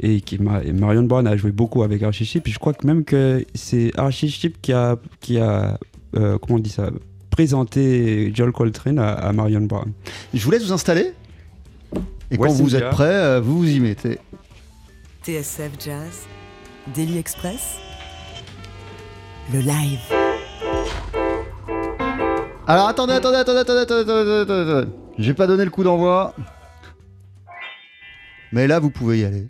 Et 0.00 0.20
qui, 0.20 0.38
Marion 0.38 1.04
Brown 1.04 1.26
a 1.26 1.36
joué 1.36 1.52
beaucoup 1.52 1.82
avec 1.82 2.02
Archie. 2.02 2.30
Et 2.44 2.50
je 2.50 2.58
crois 2.58 2.74
que 2.74 2.86
même 2.86 3.04
que 3.04 3.44
c'est 3.54 3.92
Archie 3.98 4.30
Sheep 4.30 4.60
qui 4.60 4.72
a, 4.72 4.96
qui 5.20 5.38
a 5.38 5.78
euh, 6.16 6.38
comment 6.38 6.58
on 6.58 6.62
dit 6.62 6.70
ça, 6.70 6.90
présenté 7.30 8.32
Joel 8.34 8.52
Coltrane 8.52 8.98
à, 8.98 9.12
à 9.12 9.32
Marion 9.32 9.62
Brown. 9.62 9.92
Je 10.32 10.44
vous 10.44 10.50
laisse 10.50 10.64
vous 10.64 10.72
installer. 10.72 11.12
Et 12.30 12.36
quand 12.36 12.52
vous 12.52 12.74
êtes 12.74 12.90
prêt, 12.90 13.40
vous 13.40 13.58
vous 13.58 13.70
y 13.70 13.80
mettez. 13.80 14.18
TSF 15.22 15.70
Jazz, 15.78 16.26
Daily 16.94 17.18
Express, 17.18 17.78
le 19.52 19.60
live. 19.60 20.00
Alors 22.66 22.88
attendez, 22.88 23.12
attendez, 23.12 23.36
attendez, 23.36 23.60
attendez, 23.60 23.80
attendez, 23.80 24.02
attendez, 24.02 24.40
attendez, 24.40 24.70
attendez. 24.70 24.88
J'ai 25.18 25.34
pas 25.34 25.46
donné 25.46 25.64
le 25.64 25.70
coup 25.70 25.84
d'envoi. 25.84 26.34
Mais 28.54 28.68
là, 28.68 28.78
vous 28.78 28.90
pouvez 28.90 29.18
y 29.18 29.24
aller. 29.24 29.48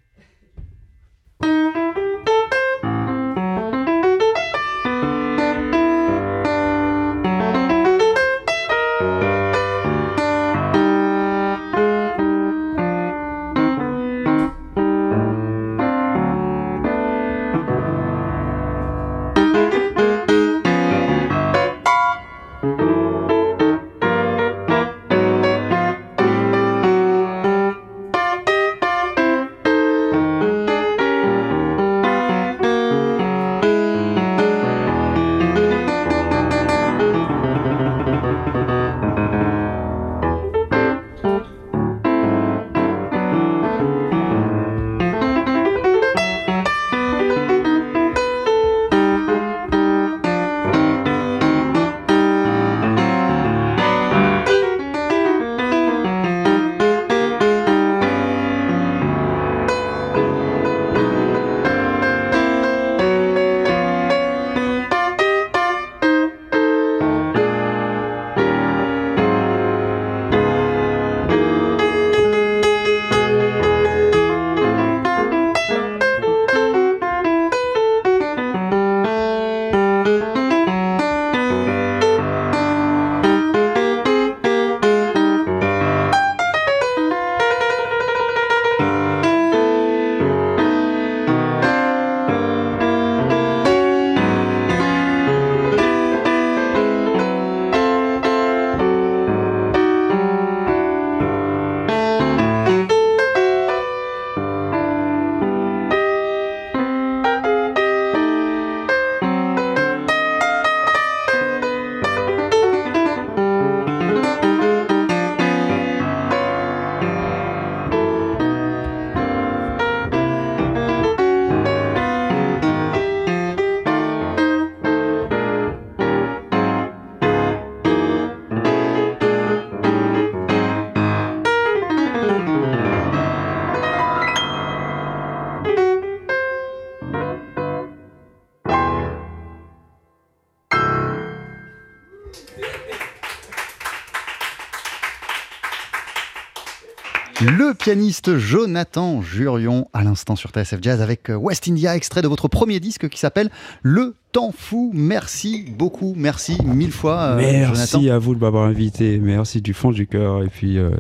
Pianiste 147.85 148.39
Jonathan 148.39 149.21
Jurion 149.21 149.89
à 149.93 150.03
l'instant 150.05 150.37
sur 150.37 150.49
TSF 150.49 150.79
Jazz 150.81 151.03
avec 151.03 151.29
euh, 151.29 151.35
West 151.35 151.69
India, 151.69 151.95
extrait 151.95 152.23
de 152.23 152.29
votre 152.29 152.49
premier 152.49 152.81
disque 152.81 153.11
qui 153.11 153.19
s'appelle 153.19 153.51
Le 153.83 154.15
Temps 154.33 154.55
Fou. 154.57 154.91
Merci 154.95 155.67
beaucoup, 155.77 156.15
merci 156.17 156.57
mille 156.65 156.93
fois, 156.93 157.19
euh, 157.21 157.37
merci 157.37 157.91
Jonathan. 158.01 158.15
à 158.15 158.19
vous 158.19 158.35
de 158.37 158.41
m'avoir 158.41 158.65
invité. 158.65 159.19
Merci 159.19 159.61
du 159.61 159.75
fond 159.75 159.91
du 159.91 160.07
cœur. 160.07 160.43
Et 160.43 160.47
puis, 160.49 160.79
euh, 160.79 160.93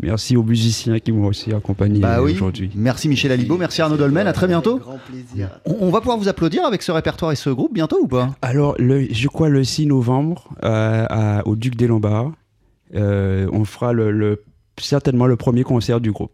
merci 0.00 0.36
aux 0.36 0.44
musiciens 0.44 1.00
qui 1.00 1.10
m'ont 1.10 1.26
aussi 1.26 1.52
accompagné 1.52 1.98
Bah 1.98 2.22
oui. 2.22 2.34
aujourd'hui. 2.34 2.70
Merci 2.76 3.08
Michel 3.08 3.32
Alibo, 3.32 3.56
merci 3.58 3.82
Arnaud 3.82 3.96
Dolmen, 3.96 4.28
à 4.28 4.32
très 4.32 4.46
bientôt. 4.46 4.78
Grand 4.78 5.00
plaisir. 5.10 5.48
On, 5.66 5.74
on 5.80 5.90
va 5.90 5.98
pouvoir 5.98 6.18
vous 6.18 6.28
applaudir 6.28 6.64
avec 6.64 6.82
ce 6.82 6.92
répertoire 6.92 7.32
et 7.32 7.36
ce 7.36 7.50
groupe 7.50 7.74
bientôt 7.74 7.98
ou 8.00 8.06
pas? 8.06 8.30
Alors, 8.42 8.76
le, 8.78 9.08
je 9.10 9.26
crois 9.26 9.48
le 9.48 9.64
6 9.64 9.86
novembre, 9.86 10.50
euh, 10.62 11.04
à- 11.10 11.42
au 11.48 11.56
Duc 11.56 11.74
des 11.74 11.88
Lombards, 11.88 12.30
on 12.94 13.64
fera 13.64 13.92
le, 13.92 14.12
le- 14.12 14.44
certainement 14.78 15.26
le 15.26 15.36
premier 15.36 15.64
concert 15.64 16.00
du 16.00 16.12
groupe. 16.12 16.32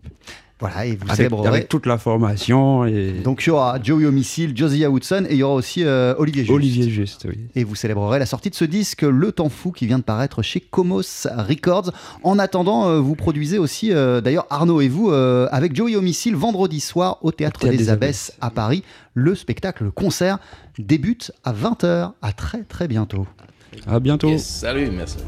Voilà, 0.61 0.86
et 0.86 0.97
vous 0.97 1.05
avec, 1.05 1.16
célébrerez. 1.16 1.49
avec 1.49 1.68
toute 1.68 1.86
la 1.86 1.99
formation 1.99 2.84
et 2.84 3.12
Donc 3.12 3.45
il 3.45 3.49
y 3.49 3.51
aura 3.51 3.80
Joey 3.80 4.07
Homicile, 4.07 4.57
Josiah 4.57 4.91
Woodson 4.91 5.24
et 5.28 5.34
il 5.34 5.39
y 5.39 5.43
aura 5.45 5.55
aussi 5.55 5.84
euh, 5.84 6.14
Olivier 6.18 6.43
Juste. 6.43 6.53
Olivier 6.53 6.91
Juste, 6.91 7.26
oui. 7.28 7.39
Et 7.55 7.62
vous 7.62 7.76
célébrerez 7.76 8.18
la 8.18 8.26
sortie 8.26 8.51
de 8.51 8.57
ce 8.57 8.64
disque 8.64 9.03
Le 9.03 9.30
Temps 9.30 9.51
Fou 9.51 9.70
qui 9.70 9.86
vient 9.86 9.99
de 9.99 10.03
paraître 10.03 10.43
chez 10.43 10.59
Comos 10.59 11.26
Records. 11.26 11.93
En 12.24 12.41
attendant, 12.41 12.89
euh, 12.89 12.99
vous 12.99 13.14
produisez 13.14 13.59
aussi, 13.59 13.93
euh, 13.93 14.20
d'ailleurs 14.20 14.47
Arnaud 14.51 14.80
et 14.80 14.89
vous, 14.89 15.11
euh, 15.12 15.47
avec 15.53 15.76
Joey 15.76 15.95
Homicile, 15.95 16.34
vendredi 16.34 16.80
soir 16.80 17.18
au 17.22 17.30
Théâtre, 17.30 17.61
Théâtre 17.61 17.76
des, 17.76 17.84
des 17.84 17.91
Abbesses 17.91 18.32
à 18.41 18.51
Paris. 18.51 18.82
Le 19.14 19.36
spectacle, 19.36 19.84
le 19.84 19.91
concert 19.93 20.39
débute 20.76 21.30
à 21.45 21.53
20h. 21.53 22.12
À 22.20 22.32
très 22.32 22.64
très 22.64 22.89
bientôt. 22.89 23.28
À 23.86 24.01
bientôt. 24.01 24.28
Yes, 24.28 24.45
salut, 24.45 24.91
merci. 24.91 25.18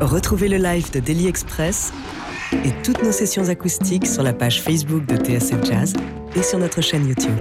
Retrouvez 0.00 0.48
le 0.48 0.58
live 0.58 0.92
de 0.92 1.00
Daily 1.00 1.26
Express 1.26 1.92
et 2.52 2.70
toutes 2.84 3.02
nos 3.02 3.10
sessions 3.10 3.48
acoustiques 3.48 4.06
sur 4.06 4.22
la 4.22 4.32
page 4.32 4.62
Facebook 4.62 5.04
de 5.06 5.16
TSF 5.16 5.64
Jazz 5.64 5.92
et 6.36 6.42
sur 6.42 6.60
notre 6.60 6.80
chaîne 6.80 7.08
YouTube. 7.08 7.36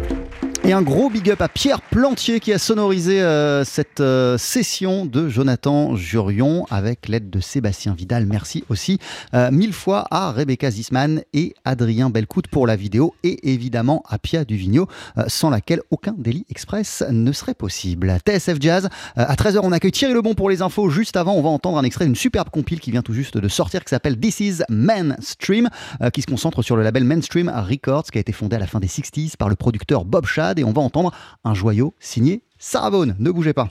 Et 0.67 0.73
un 0.73 0.81
gros 0.81 1.09
big 1.09 1.31
up 1.31 1.41
à 1.41 1.47
Pierre 1.47 1.79
Plantier 1.79 2.41
qui 2.41 2.51
a 2.51 2.57
sonorisé 2.57 3.21
euh, 3.21 3.63
cette 3.63 4.01
euh, 4.01 4.37
session 4.37 5.05
de 5.05 5.29
Jonathan 5.29 5.95
Jurion 5.95 6.65
avec 6.69 7.07
l'aide 7.07 7.29
de 7.29 7.39
Sébastien 7.39 7.93
Vidal. 7.93 8.25
Merci 8.25 8.65
aussi 8.67 8.99
euh, 9.33 9.49
mille 9.49 9.71
fois 9.71 10.07
à 10.11 10.29
Rebecca 10.33 10.69
Zisman 10.69 11.21
et 11.31 11.53
Adrien 11.63 12.09
Belcout 12.09 12.49
pour 12.49 12.67
la 12.67 12.75
vidéo 12.75 13.15
et 13.23 13.53
évidemment 13.53 14.03
à 14.09 14.19
Pia 14.19 14.43
Duvigneau 14.43 14.89
euh, 15.17 15.23
sans 15.27 15.49
laquelle 15.49 15.79
aucun 15.89 16.13
Daily 16.17 16.45
Express 16.49 17.01
ne 17.09 17.31
serait 17.31 17.53
possible. 17.53 18.17
TSF 18.25 18.57
Jazz, 18.59 18.89
euh, 19.17 19.23
à 19.25 19.35
13h 19.35 19.59
on 19.63 19.71
accueille 19.71 19.93
Thierry 19.93 20.15
Lebon 20.15 20.33
pour 20.33 20.49
les 20.49 20.61
infos. 20.61 20.89
Juste 20.89 21.15
avant 21.15 21.35
on 21.35 21.41
va 21.41 21.47
entendre 21.47 21.77
un 21.77 21.83
extrait 21.83 22.03
d'une 22.03 22.15
superbe 22.17 22.49
compile 22.49 22.81
qui 22.81 22.91
vient 22.91 23.03
tout 23.03 23.13
juste 23.13 23.37
de 23.37 23.47
sortir 23.47 23.85
qui 23.85 23.89
s'appelle 23.91 24.19
This 24.19 24.41
is 24.41 24.63
Mainstream 24.67 25.69
euh, 26.01 26.09
qui 26.09 26.21
se 26.21 26.27
concentre 26.27 26.61
sur 26.61 26.75
le 26.75 26.83
label 26.83 27.05
Mainstream 27.05 27.49
Records 27.55 28.11
qui 28.11 28.17
a 28.17 28.21
été 28.21 28.33
fondé 28.33 28.57
à 28.57 28.59
la 28.59 28.67
fin 28.67 28.81
des 28.81 28.87
60s 28.87 29.37
par 29.37 29.47
le 29.47 29.55
producteur 29.55 30.03
Bob 30.03 30.25
Shad 30.25 30.56
et 30.59 30.63
on 30.63 30.71
va 30.71 30.81
entendre 30.81 31.11
un 31.43 31.53
joyau 31.53 31.93
signé 31.99 32.43
Sarah 32.59 32.89
Vaughan. 32.89 33.13
Ne 33.19 33.31
bougez 33.31 33.53
pas. 33.53 33.67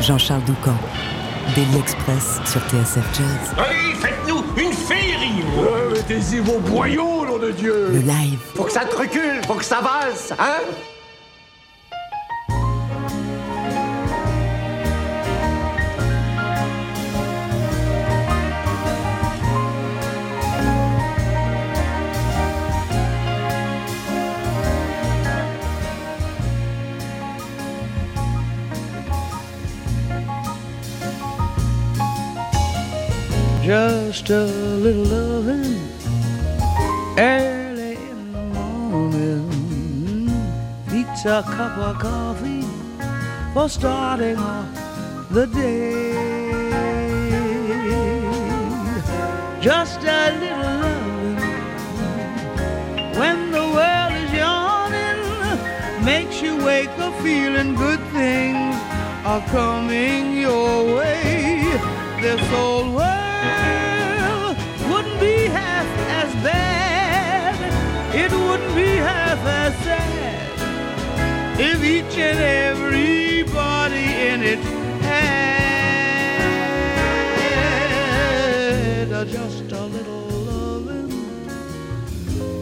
Jean-Charles 0.00 0.42
Doucan, 0.44 0.74
Daily 1.54 1.78
Express 1.78 2.40
sur 2.44 2.60
TSF 2.62 3.04
Jazz. 3.16 3.54
Allez, 3.56 3.94
faites-nous 3.94 4.42
une 4.60 4.72
féerie 4.72 5.44
Mettez-y 5.92 6.40
vos 6.40 6.58
boyaux, 6.58 7.24
nom 7.26 7.38
de 7.38 7.52
Dieu 7.52 7.88
Le 7.92 8.00
live, 8.00 8.38
Faut 8.54 8.64
que 8.64 8.72
ça 8.72 8.84
te 8.84 8.96
recule, 8.96 9.40
faut 9.46 9.54
que 9.54 9.64
ça 9.64 9.80
valse, 9.80 10.32
hein? 10.38 10.58
Just 33.62 34.28
a 34.30 34.44
little 34.44 35.04
loving 35.04 35.78
early 37.16 37.94
in 37.94 38.32
the 38.32 38.42
morning. 38.42 40.26
Beats 40.90 41.24
a 41.26 41.44
cup 41.44 41.78
of 41.78 42.00
coffee 42.00 42.66
for 43.54 43.68
starting 43.68 44.36
off 44.36 44.66
the 45.30 45.46
day. 45.46 46.10
Just 49.60 50.00
a 50.00 50.32
little 50.40 50.76
loving 50.82 51.36
when 53.16 53.52
the 53.52 53.62
world 53.76 54.12
is 54.24 54.32
yawning 54.32 56.04
makes 56.04 56.42
you 56.42 56.56
wake 56.64 56.98
up 56.98 57.14
feeling 57.22 57.76
good 57.76 58.00
things 58.10 58.74
are 59.24 59.44
coming 59.50 60.36
your 60.36 60.96
way. 60.96 61.62
This 62.20 62.42
old 62.52 62.96
world 62.96 63.31
It 68.24 68.30
wouldn't 68.30 68.74
be 68.76 68.90
half 69.10 69.44
as 69.44 69.74
sad 69.84 70.60
if 71.58 71.82
each 71.82 72.16
and 72.18 72.38
everybody 72.70 74.06
in 74.30 74.42
it 74.44 74.62
had 75.02 75.52
just 79.28 79.72
a 79.72 79.84
little 79.86 80.28
loving 80.50 81.10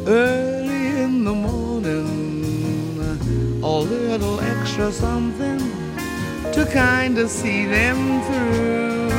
early 0.06 0.86
in 1.04 1.24
the 1.24 1.34
morning, 1.48 2.98
a 3.62 3.66
little 3.96 4.40
extra 4.40 4.90
something 4.90 5.58
to 6.52 6.64
kind 6.72 7.18
of 7.18 7.28
see 7.28 7.66
them 7.66 8.22
through. 8.22 9.09